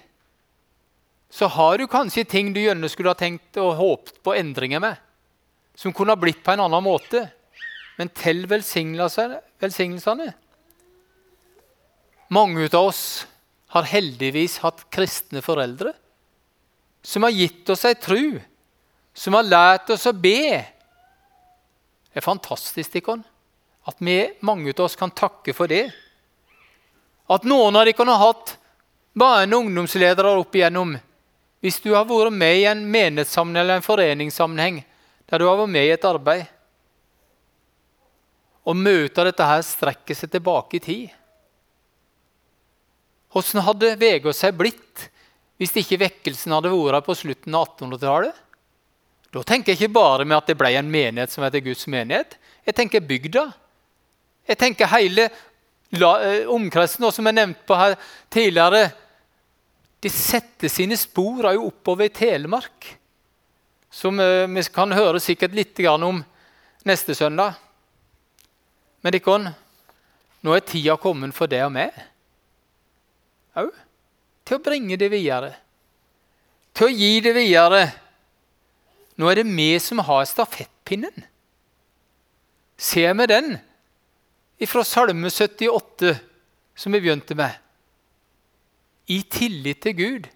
Så 1.34 1.48
har 1.50 1.78
du 1.78 1.88
kanskje 1.90 2.22
ting 2.30 2.52
du 2.54 2.60
gjerne 2.62 2.86
skulle 2.86 3.10
ha 3.10 3.18
tenkt 3.18 3.58
og 3.58 3.72
håpet 3.80 4.20
på 4.22 4.36
endringer 4.38 4.78
med, 4.78 5.00
som 5.74 5.90
kunne 5.90 6.14
ha 6.14 6.20
blitt 6.20 6.44
på 6.46 6.52
en 6.54 6.62
annen 6.62 6.84
måte. 6.86 7.24
Men 7.98 8.10
tell 8.14 8.44
velsignelsene. 8.46 10.28
Mange 12.30 12.68
av 12.70 12.86
oss 12.86 13.02
har 13.74 13.90
heldigvis 13.90 14.60
hatt 14.62 14.84
kristne 14.94 15.42
foreldre 15.42 15.90
som 17.04 17.26
har 17.26 17.34
gitt 17.34 17.68
oss 17.74 17.82
ei 17.84 17.96
tru, 17.98 18.38
som 19.12 19.34
har 19.34 19.44
lært 19.46 19.90
oss 19.90 20.06
å 20.06 20.12
be. 20.14 20.62
Det 22.14 22.22
er 22.22 22.24
fantastisk 22.24 22.94
Dikon, 22.94 23.24
at 23.90 23.98
vi, 23.98 24.20
mange 24.46 24.70
av 24.70 24.86
oss 24.86 24.94
kan 24.96 25.10
takke 25.10 25.52
for 25.52 25.66
det. 25.66 25.88
At 27.26 27.42
noen 27.42 27.74
av 27.74 27.90
dere 27.90 28.06
har 28.12 28.22
hatt 28.22 28.54
barne- 29.18 29.58
og 29.58 29.66
ungdomsledere 29.66 30.30
opp 30.38 30.54
igjennom 30.54 30.94
hvis 31.64 31.80
du 31.80 31.94
har 31.94 32.04
vært 32.04 32.34
med 32.36 32.58
i 32.60 32.66
en 32.68 32.82
menighetssammenheng 32.92 33.62
eller 33.64 33.80
en 33.80 33.86
foreningssammenheng 33.86 34.82
der 35.30 35.40
du 35.40 35.46
har 35.48 35.56
vært 35.56 35.72
med 35.72 35.86
i 35.88 35.94
et 35.94 36.04
arbeid, 36.04 36.42
og 38.68 38.76
møter 38.76 39.28
dette 39.28 39.46
her 39.48 39.62
strekker 39.64 40.16
seg 40.16 40.32
tilbake 40.32 40.78
i 40.78 40.82
tid 40.84 41.20
Hvordan 43.34 43.64
hadde 43.66 43.96
Vegård 44.00 44.36
seg 44.36 44.54
blitt 44.56 45.08
hvis 45.58 45.72
ikke 45.80 45.98
vekkelsen 46.04 46.52
hadde 46.54 46.70
vært 46.70 47.06
på 47.06 47.16
slutten 47.18 47.56
av 47.56 47.66
1800-tallet? 47.72 48.36
Da 49.34 49.42
tenker 49.42 49.72
jeg 49.72 49.80
ikke 49.80 49.96
bare 49.96 50.26
med 50.26 50.36
at 50.36 50.50
det 50.50 50.56
ble 50.58 50.70
en 50.78 50.90
menighet 50.90 51.32
som 51.32 51.42
heter 51.42 51.64
Guds 51.64 51.88
menighet. 51.90 52.36
Jeg 52.62 52.76
tenker 52.78 53.02
bygda. 53.02 53.48
Jeg 54.46 54.60
tenker 54.60 54.90
hele 54.92 55.26
eh, 55.26 56.46
omkretsen, 56.50 57.06
som 57.10 57.26
jeg 57.26 57.38
nevnte 57.40 57.66
på 57.66 57.78
her 57.78 57.96
tidligere 58.30 58.84
de 60.04 60.10
setter 60.12 60.68
sine 60.68 60.98
spor 61.00 61.46
jo 61.54 61.68
oppover 61.70 62.10
i 62.10 62.12
Telemark. 62.12 62.90
Som 63.88 64.20
eh, 64.20 64.44
vi 64.50 64.64
kan 64.74 64.92
høre 64.92 65.22
sikkert 65.22 65.54
litt 65.56 65.80
om 65.88 66.20
neste 66.84 67.14
søndag. 67.16 67.54
Men 69.00 69.14
Dikon, 69.14 69.48
nå 70.44 70.52
er 70.52 70.66
tida 70.66 70.98
kommet 71.00 71.32
for 71.36 71.48
deg 71.48 71.64
og 71.64 71.72
meg 71.72 71.94
òg. 73.54 73.72
Til 74.44 74.58
å 74.58 74.64
bringe 74.64 74.98
det 75.00 75.08
videre. 75.08 75.54
Til 76.76 76.90
å 76.90 76.92
gi 76.92 77.12
det 77.24 77.32
videre. 77.36 77.86
Nå 79.16 79.30
er 79.30 79.40
det 79.40 79.48
vi 79.48 79.70
som 79.80 80.02
har 80.04 80.26
stafettpinnen. 80.28 81.24
Ser 82.76 83.14
vi 83.16 83.30
den 83.30 83.54
fra 84.68 84.84
Salme 84.84 85.30
78, 85.30 86.12
som 86.74 86.92
vi 86.92 87.00
begynte 87.04 87.36
med? 87.38 87.63
I 89.06 89.20
tillit 89.30 89.82
til 89.84 89.96
Gud, 89.98 90.28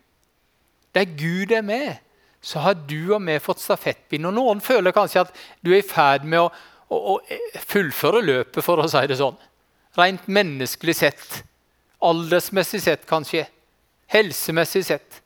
der 0.94 1.04
Gud 1.04 1.52
er 1.54 1.62
med, 1.62 1.96
så 2.40 2.62
har 2.62 2.74
du 2.88 3.14
og 3.14 3.22
vi 3.26 3.38
fått 3.42 3.60
stafettpinnen. 3.62 4.30
Og 4.30 4.36
noen 4.36 4.60
føler 4.64 4.94
kanskje 4.94 5.24
at 5.26 5.32
du 5.64 5.72
er 5.72 5.82
i 5.82 5.86
ferd 5.86 6.24
med 6.24 6.44
å, 6.44 6.48
å, 6.88 7.16
å 7.16 7.62
fullføre 7.68 8.22
løpet, 8.24 8.62
for 8.64 8.80
å 8.80 8.88
si 8.88 9.04
det 9.10 9.18
sånn. 9.18 9.36
Rent 9.98 10.28
menneskelig 10.30 10.96
sett. 11.00 11.40
Aldersmessig 12.04 12.82
sett, 12.84 13.06
kanskje. 13.08 13.46
Helsemessig 14.12 14.84
sett. 14.86 15.22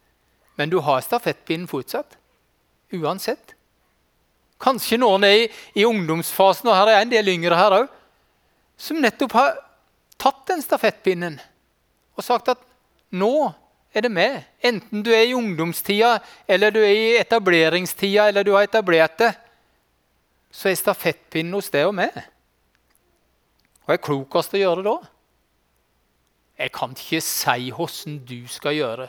Men 0.57 0.73
du 0.73 0.81
har 0.85 1.05
stafettpinnen 1.05 1.69
fortsatt. 1.71 2.17
Uansett. 2.97 3.55
Kanskje 4.63 5.01
noen 5.03 5.27
er 5.27 5.37
i, 5.43 5.47
i, 5.75 5.87
ungdomsfasen, 5.89 6.71
og 6.71 6.77
her 6.79 6.93
er 6.93 7.03
en 7.03 7.13
del 7.13 7.33
yngre 7.33 7.59
her 7.59 7.77
òg, 7.83 7.89
som 8.79 9.01
nettopp 9.03 9.35
har 9.37 9.57
tatt 10.23 10.45
den 10.49 10.63
stafettpinnen 10.63 11.39
og 12.17 12.25
sagt 12.25 12.51
at 12.53 12.61
nå 13.13 13.53
er 13.93 14.07
det 14.07 14.13
med. 14.13 14.43
Enten 14.65 15.05
du 15.05 15.11
er 15.13 15.27
i 15.29 15.37
ungdomstida, 15.37 16.17
eller 16.49 16.73
du 16.73 16.81
er 16.81 16.93
i 16.93 17.09
etableringstida, 17.21 18.29
eller 18.29 18.45
du 18.45 18.55
har 18.57 18.67
etablert 18.67 19.19
det, 19.21 19.33
så 20.53 20.69
er 20.69 20.79
stafettpinnen 20.79 21.55
hos 21.57 21.71
deg 21.73 21.89
og 21.89 21.97
meg. 21.97 22.17
Hva 23.83 23.97
er 23.97 24.05
klokest 24.05 24.55
å 24.55 24.61
gjøre 24.61 24.85
da? 24.87 24.97
Jeg 26.63 26.73
kan 26.77 26.93
ikke 26.95 27.23
si 27.25 27.71
hvordan 27.75 28.19
du 28.29 28.41
skal 28.51 28.77
gjøre. 28.77 29.09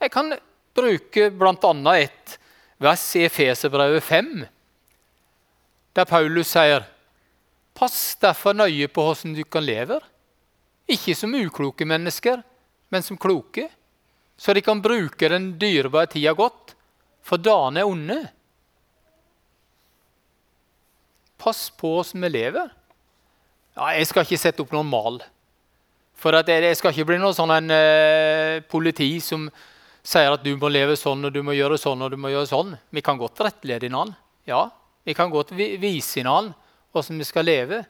Jeg 0.00 0.12
kan 0.12 0.32
bruke 0.74 1.28
bl.a. 1.36 1.94
et 2.00 2.38
vers 2.80 3.04
i 3.20 3.26
Efeserbrevet 3.28 4.02
5, 4.02 4.30
der 5.96 6.08
Paulus 6.08 6.54
sier 6.54 6.86
Pass 7.76 8.16
derfor 8.20 8.56
nøye 8.56 8.88
på 8.92 9.04
hvordan 9.04 9.36
du 9.36 9.44
kan 9.46 9.64
leve, 9.64 10.00
ikke 10.90 11.14
som 11.14 11.36
ukloke 11.36 11.86
mennesker, 11.86 12.42
men 12.90 13.04
som 13.06 13.18
kloke, 13.20 13.68
så 14.40 14.54
de 14.56 14.62
kan 14.64 14.82
bruke 14.82 15.28
den 15.28 15.52
dyrebare 15.60 16.10
tida 16.10 16.32
godt 16.36 16.74
for 17.24 17.40
dagene 17.40 17.82
er 17.82 17.88
onde. 17.88 18.20
Pass 21.40 21.68
på 21.70 21.98
åssen 22.00 22.24
vi 22.24 22.30
lever. 22.32 22.70
Ja, 23.76 23.92
jeg 23.94 24.08
skal 24.10 24.26
ikke 24.26 24.40
sette 24.40 24.64
opp 24.64 24.72
noen 24.74 24.88
mal. 24.90 25.20
For 26.20 26.36
jeg 26.36 26.76
skal 26.76 26.92
ikke 26.92 27.06
bli 27.12 27.20
noe 27.20 27.36
sånn 27.36 27.52
en 27.54 27.72
eh, 27.72 28.60
politi 28.68 29.14
som 29.24 29.46
sier 30.04 30.32
at 30.34 30.44
du 30.44 30.52
må 30.60 30.68
leve 30.72 30.96
sånn 30.98 31.24
og 31.28 31.32
du 31.32 31.40
må 31.44 31.54
gjøre 31.56 31.78
sånn 31.80 32.02
og 32.04 32.12
du 32.12 32.18
må 32.20 32.32
gjøre 32.32 32.50
sånn. 32.50 32.74
Vi 32.92 33.04
kan 33.04 33.20
godt 33.20 33.40
rettlede 33.44 33.88
hverandre. 33.88 34.18
Ja, 34.48 34.66
vi 35.04 35.14
kan 35.16 35.32
godt 35.32 35.54
vise 35.54 36.20
hverandre 36.20 36.56
hvordan 36.90 37.22
vi 37.22 37.28
skal 37.28 37.46
leve. 37.48 37.82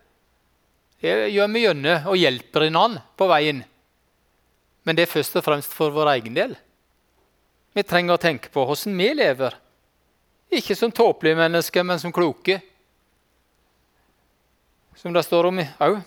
Det 1.00 1.30
gjør 1.32 1.52
vi 1.54 1.64
gjerne 1.64 1.96
og 2.10 2.18
hjelper 2.20 2.66
hverandre 2.66 3.02
på 3.18 3.30
veien. 3.30 3.64
Men 4.84 4.96
det 4.96 5.04
er 5.04 5.12
først 5.12 5.36
og 5.36 5.44
fremst 5.44 5.74
for 5.76 5.92
vår 5.94 6.14
egen 6.16 6.36
del. 6.36 6.54
Vi 7.76 7.84
trenger 7.86 8.16
å 8.16 8.22
tenke 8.22 8.50
på 8.52 8.64
hvordan 8.66 8.96
vi 8.98 9.10
lever. 9.14 9.54
Ikke 10.50 10.74
som 10.74 10.90
tåpelige 10.90 11.38
mennesker, 11.38 11.84
men 11.86 12.00
som 12.02 12.12
kloke. 12.12 12.58
Som 14.98 15.14
det 15.14 15.22
står 15.26 15.50
om 15.50 15.60
òg. 15.60 16.00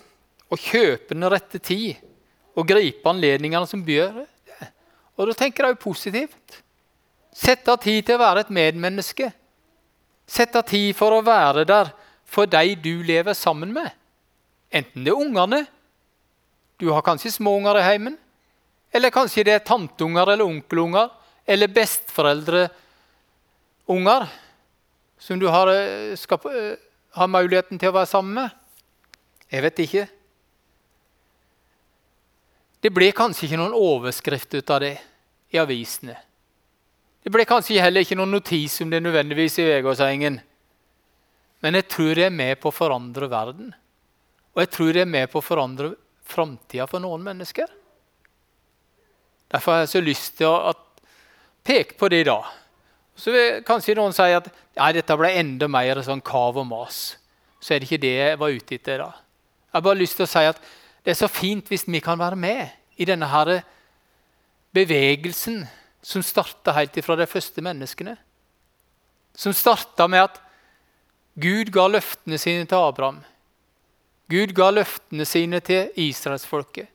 Å 0.52 0.60
kjøpe 0.60 1.14
den 1.14 1.26
rette 1.32 1.58
tid 1.58 1.96
og 2.54 2.68
gripe 2.68 3.08
anledningene 3.10 3.66
som 3.66 3.82
byr. 3.82 4.20
Og 5.16 5.30
da 5.30 5.36
tenker 5.38 5.70
jeg 5.70 5.80
positivt. 5.80 6.60
Sette 7.34 7.72
av 7.72 7.80
tid 7.82 8.04
til 8.06 8.18
å 8.18 8.22
være 8.22 8.44
et 8.44 8.52
medmenneske. 8.54 9.30
Sette 10.26 10.60
av 10.60 10.68
tid 10.68 10.92
for 10.96 11.16
å 11.16 11.24
være 11.24 11.64
der 11.68 11.90
for 12.24 12.48
de 12.50 12.74
du 12.78 13.02
lever 13.06 13.34
sammen 13.36 13.72
med. 13.74 13.90
Enten 14.74 15.04
det 15.06 15.12
er 15.12 15.20
ungene 15.20 15.66
Du 16.80 16.88
har 16.90 17.04
kanskje 17.06 17.30
små 17.30 17.52
unger 17.56 17.78
i 17.78 17.84
heimen. 17.86 18.16
Eller 18.94 19.10
kanskje 19.10 19.44
det 19.46 19.54
er 19.56 19.66
tanteunger 19.66 20.32
eller 20.32 20.46
onkelunger 20.46 21.08
eller 21.44 21.68
besteforeldreunger 21.68 24.28
som 25.18 25.40
du 25.40 25.48
har, 25.48 25.68
eh, 25.68 26.16
skal, 26.16 26.38
uh, 26.44 26.76
har 27.10 27.28
muligheten 27.28 27.78
til 27.78 27.88
å 27.88 27.92
være 27.96 28.06
sammen 28.06 28.34
med. 28.34 28.50
Jeg 29.50 29.62
vet 29.62 29.78
ikke. 29.78 30.08
Det 32.80 32.92
blir 32.92 33.12
kanskje 33.12 33.48
ikke 33.48 33.56
noen 33.56 33.72
overskrift 33.72 34.54
ut 34.54 34.70
av 34.70 34.80
det 34.80 35.00
i 35.50 35.56
avisene. 35.56 36.16
Det 37.24 37.32
blir 37.32 37.48
kanskje 37.48 37.80
heller 37.80 38.04
ikke 38.04 38.18
noen 38.18 38.34
notis 38.36 38.82
om 38.84 38.90
det 38.90 39.00
nødvendigvis 39.00 39.56
i 39.58 39.68
Vegårsengen. 39.70 40.42
Men 41.62 41.74
jeg 41.74 41.88
tror 41.88 42.14
det 42.14 42.26
er 42.26 42.30
med 42.30 42.60
på 42.60 42.68
å 42.68 42.76
forandre 42.76 43.30
verden. 43.32 43.72
Og 44.54 44.60
jeg 44.60 44.70
tror 44.70 44.92
det 44.92 45.00
er 45.00 45.08
med 45.08 45.30
på 45.32 45.40
å 45.40 45.46
forandre 45.46 45.94
framtida 46.28 46.84
for 46.86 47.00
noen 47.00 47.24
mennesker. 47.24 47.64
Derfor 49.54 49.72
har 49.72 49.84
jeg 49.84 49.92
så 49.92 50.02
lyst 50.02 50.36
til 50.40 50.50
å 50.50 50.72
peke 51.64 51.94
på 51.98 52.08
det 52.10 52.24
i 52.24 52.26
dag. 52.26 52.46
Så 53.14 53.30
vil 53.30 53.60
kanskje 53.66 53.94
noen 53.94 54.14
si 54.14 54.26
at 54.34 54.48
nei, 54.50 54.88
dette 54.96 55.16
ble 55.18 55.30
enda 55.38 55.68
mer 55.70 56.00
sånn 56.02 56.22
kav 56.24 56.58
og 56.58 56.66
mas. 56.66 57.14
Så 57.62 57.74
er 57.74 57.80
det 57.80 57.86
ikke 57.86 58.02
det 58.02 58.14
jeg 58.16 58.40
var 58.40 58.56
ute 58.56 58.74
etter. 58.74 59.04
da. 59.04 59.12
Jeg 59.70 59.78
har 59.78 59.84
bare 59.86 60.00
lyst 60.00 60.18
til 60.18 60.26
å 60.26 60.32
si 60.32 60.42
at 60.48 60.58
det 61.04 61.12
er 61.12 61.20
så 61.20 61.30
fint 61.30 61.70
hvis 61.70 61.86
vi 61.86 62.02
kan 62.02 62.18
være 62.18 62.38
med 62.40 62.98
i 62.98 63.06
denne 63.06 63.28
her 63.30 63.60
bevegelsen 64.74 65.62
som 66.04 66.22
starta 66.22 66.74
helt 66.74 66.96
ifra 66.98 67.16
de 67.16 67.26
første 67.30 67.62
menneskene. 67.62 68.16
Som 69.38 69.54
starta 69.54 70.08
med 70.10 70.26
at 70.26 70.40
Gud 71.38 71.70
ga 71.74 71.86
løftene 71.90 72.38
sine 72.38 72.66
til 72.66 72.78
Abraham. 72.78 73.22
Gud 74.30 74.54
ga 74.56 74.70
løftene 74.74 75.26
sine 75.28 75.60
til 75.62 75.94
israelsfolket. 75.98 76.90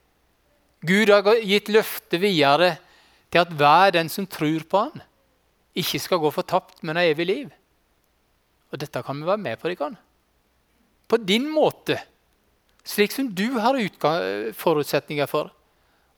Gud 0.85 1.11
har 1.11 1.27
gitt 1.43 1.71
løftet 1.71 2.21
videre 2.23 2.77
til 3.29 3.43
at 3.43 3.51
hver 3.53 3.93
den 3.97 4.09
som 4.11 4.27
tror 4.29 4.63
på 4.69 4.83
han, 4.87 5.01
ikke 5.77 5.99
skal 6.01 6.21
gå 6.21 6.31
fortapt, 6.33 6.79
men 6.83 6.97
ha 6.97 7.03
evig 7.05 7.27
liv. 7.27 7.49
Og 8.71 8.79
dette 8.81 9.01
kan 9.05 9.17
vi 9.19 9.27
være 9.27 9.41
med 9.41 9.59
på. 9.59 9.71
Ikke? 9.73 9.91
På 11.09 11.19
din 11.21 11.47
måte, 11.51 11.99
slik 12.85 13.13
som 13.13 13.29
du 13.35 13.59
har 13.61 13.77
forutsetninger 14.57 15.29
for, 15.29 15.51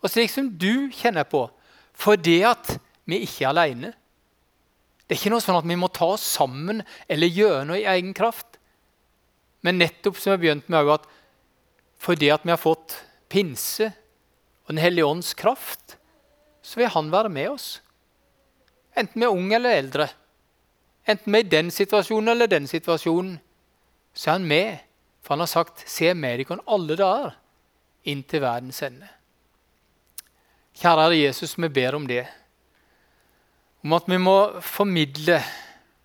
og 0.01 0.09
slik 0.09 0.31
som 0.33 0.49
du 0.57 0.89
kjenner 0.95 1.27
på, 1.29 1.45
fordi 1.93 2.41
at 2.47 2.77
vi 3.09 3.21
ikke 3.25 3.45
er 3.45 3.51
alene. 3.51 3.91
Det 5.05 5.17
er 5.17 5.19
ikke 5.19 5.33
noe 5.33 5.43
sånn 5.43 5.59
at 5.59 5.67
vi 5.67 5.77
må 5.77 5.89
ta 5.91 6.13
oss 6.15 6.23
sammen 6.37 6.81
eller 7.11 7.27
gjøre 7.27 7.65
noe 7.67 7.81
i 7.81 7.87
egen 7.91 8.13
kraft. 8.15 8.57
Men 9.61 9.77
nettopp 9.81 10.17
som 10.17 10.33
jeg 10.33 10.41
begynte 10.45 10.71
med, 10.71 10.87
at 10.89 11.05
fordi 12.01 12.31
at 12.33 12.45
vi 12.47 12.53
har 12.53 12.61
fått 12.61 12.95
pinse 13.29 13.91
Den 14.71 14.79
hellige 14.79 15.05
ånds 15.05 15.33
kraft, 15.35 15.97
så 16.63 16.79
vil 16.79 16.87
han 16.93 17.09
være 17.11 17.29
med 17.29 17.49
oss. 17.51 17.81
Enten 18.95 19.19
vi 19.19 19.25
er 19.27 19.33
unge 19.35 19.55
eller 19.57 19.79
eldre. 19.81 20.05
Enten 21.03 21.33
vi 21.33 21.39
er 21.41 21.43
i 21.43 21.51
den 21.51 21.71
situasjonen 21.75 22.31
eller 22.31 22.47
den 22.47 22.69
situasjonen, 22.71 23.33
så 24.15 24.29
er 24.29 24.37
han 24.37 24.45
med. 24.47 24.77
For 25.19 25.35
han 25.35 25.43
har 25.43 25.51
sagt 25.51 25.83
'Se 25.89 26.13
med 26.13 26.39
dere 26.39 26.63
alle 26.67 26.95
dager 26.95 27.35
inn 28.05 28.23
til 28.23 28.41
verdens 28.41 28.81
ende'. 28.81 29.09
Kjære 30.79 31.19
Jesus, 31.19 31.57
vi 31.57 31.67
ber 31.67 31.95
om 31.95 32.07
det. 32.07 32.27
Om 33.83 33.93
at 33.93 34.07
vi 34.07 34.17
må 34.17 34.61
formidle 34.61 35.43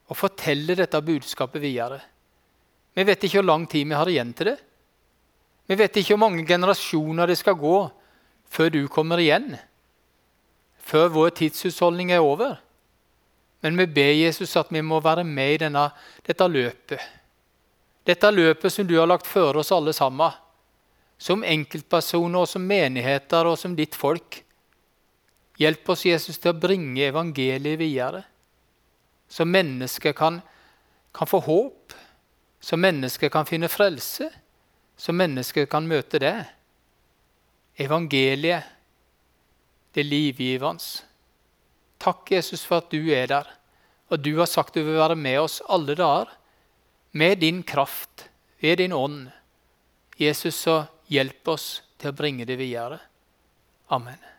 og 0.09 0.17
fortelle 0.17 0.75
dette 0.75 1.03
budskapet 1.03 1.63
videre. 1.63 2.01
Vi 2.95 3.05
vet 3.05 3.25
ikke 3.25 3.39
hvor 3.39 3.47
lang 3.47 3.71
tid 3.71 3.85
vi 3.85 3.95
har 3.95 4.09
igjen 4.09 4.35
til 4.35 4.47
det. 4.47 4.59
Vi 5.69 5.75
vet 5.75 5.97
ikke 5.97 6.17
hvor 6.17 6.29
mange 6.29 6.47
generasjoner 6.47 7.27
det 7.27 7.39
skal 7.39 7.55
gå 7.55 7.91
før 8.53 8.71
du 8.73 8.81
kommer 8.93 9.21
igjen. 9.23 9.57
Før 10.87 11.11
vår 11.15 11.35
tidshusholdning 11.41 12.13
er 12.15 12.25
over. 12.25 12.59
Men 13.65 13.79
vi 13.81 13.87
ber 13.91 14.13
Jesus 14.15 14.55
at 14.57 14.71
vi 14.71 14.83
må 14.85 15.01
være 15.03 15.25
med 15.25 15.55
i 15.55 15.61
denne, 15.65 15.89
dette 16.27 16.49
løpet. 16.49 17.01
Dette 18.07 18.31
løpet 18.31 18.73
som 18.73 18.87
du 18.87 18.95
har 19.01 19.09
lagt 19.11 19.27
før 19.27 19.63
oss 19.63 19.73
alle 19.75 19.95
sammen. 19.97 20.35
Som 21.19 21.43
enkeltpersoner, 21.45 22.45
og 22.45 22.49
som 22.49 22.63
menigheter 22.63 23.49
og 23.49 23.57
som 23.59 23.75
ditt 23.75 23.97
folk. 23.97 24.43
Hjelp 25.59 25.89
oss, 25.89 26.05
Jesus, 26.05 26.39
til 26.39 26.53
å 26.53 26.61
bringe 26.61 27.09
evangeliet 27.09 27.81
videre. 27.81 28.23
Så 29.27 29.49
mennesker 29.49 30.13
kan, 30.15 30.43
kan 31.17 31.27
få 31.27 31.41
håp 31.43 31.97
så 32.67 32.77
mennesker 32.77 33.31
kan 33.31 33.47
finne 33.47 33.69
frelse, 33.71 34.27
så 34.97 35.13
mennesker 35.15 35.69
kan 35.71 35.87
møte 35.87 36.19
det. 36.19 36.35
Evangeliet, 37.77 38.65
det 39.93 40.05
livgivende. 40.05 41.05
Takk, 42.01 42.31
Jesus, 42.33 42.65
for 42.65 42.83
at 42.83 42.93
du 42.93 43.11
er 43.13 43.29
der, 43.31 43.49
og 44.13 44.21
du 44.23 44.37
har 44.39 44.49
sagt 44.49 44.77
du 44.77 44.83
vil 44.85 45.01
være 45.01 45.17
med 45.19 45.41
oss 45.41 45.61
alle 45.69 45.97
dager. 45.99 46.31
Med 47.17 47.41
din 47.41 47.63
kraft, 47.63 48.29
ved 48.61 48.77
din 48.83 48.93
ånd. 48.93 49.31
Jesus, 50.21 50.55
så 50.55 50.83
hjelp 51.09 51.49
oss 51.49 51.83
til 51.97 52.13
å 52.13 52.17
bringe 52.17 52.45
det 52.49 52.59
videre. 52.61 53.01
Amen. 53.89 54.36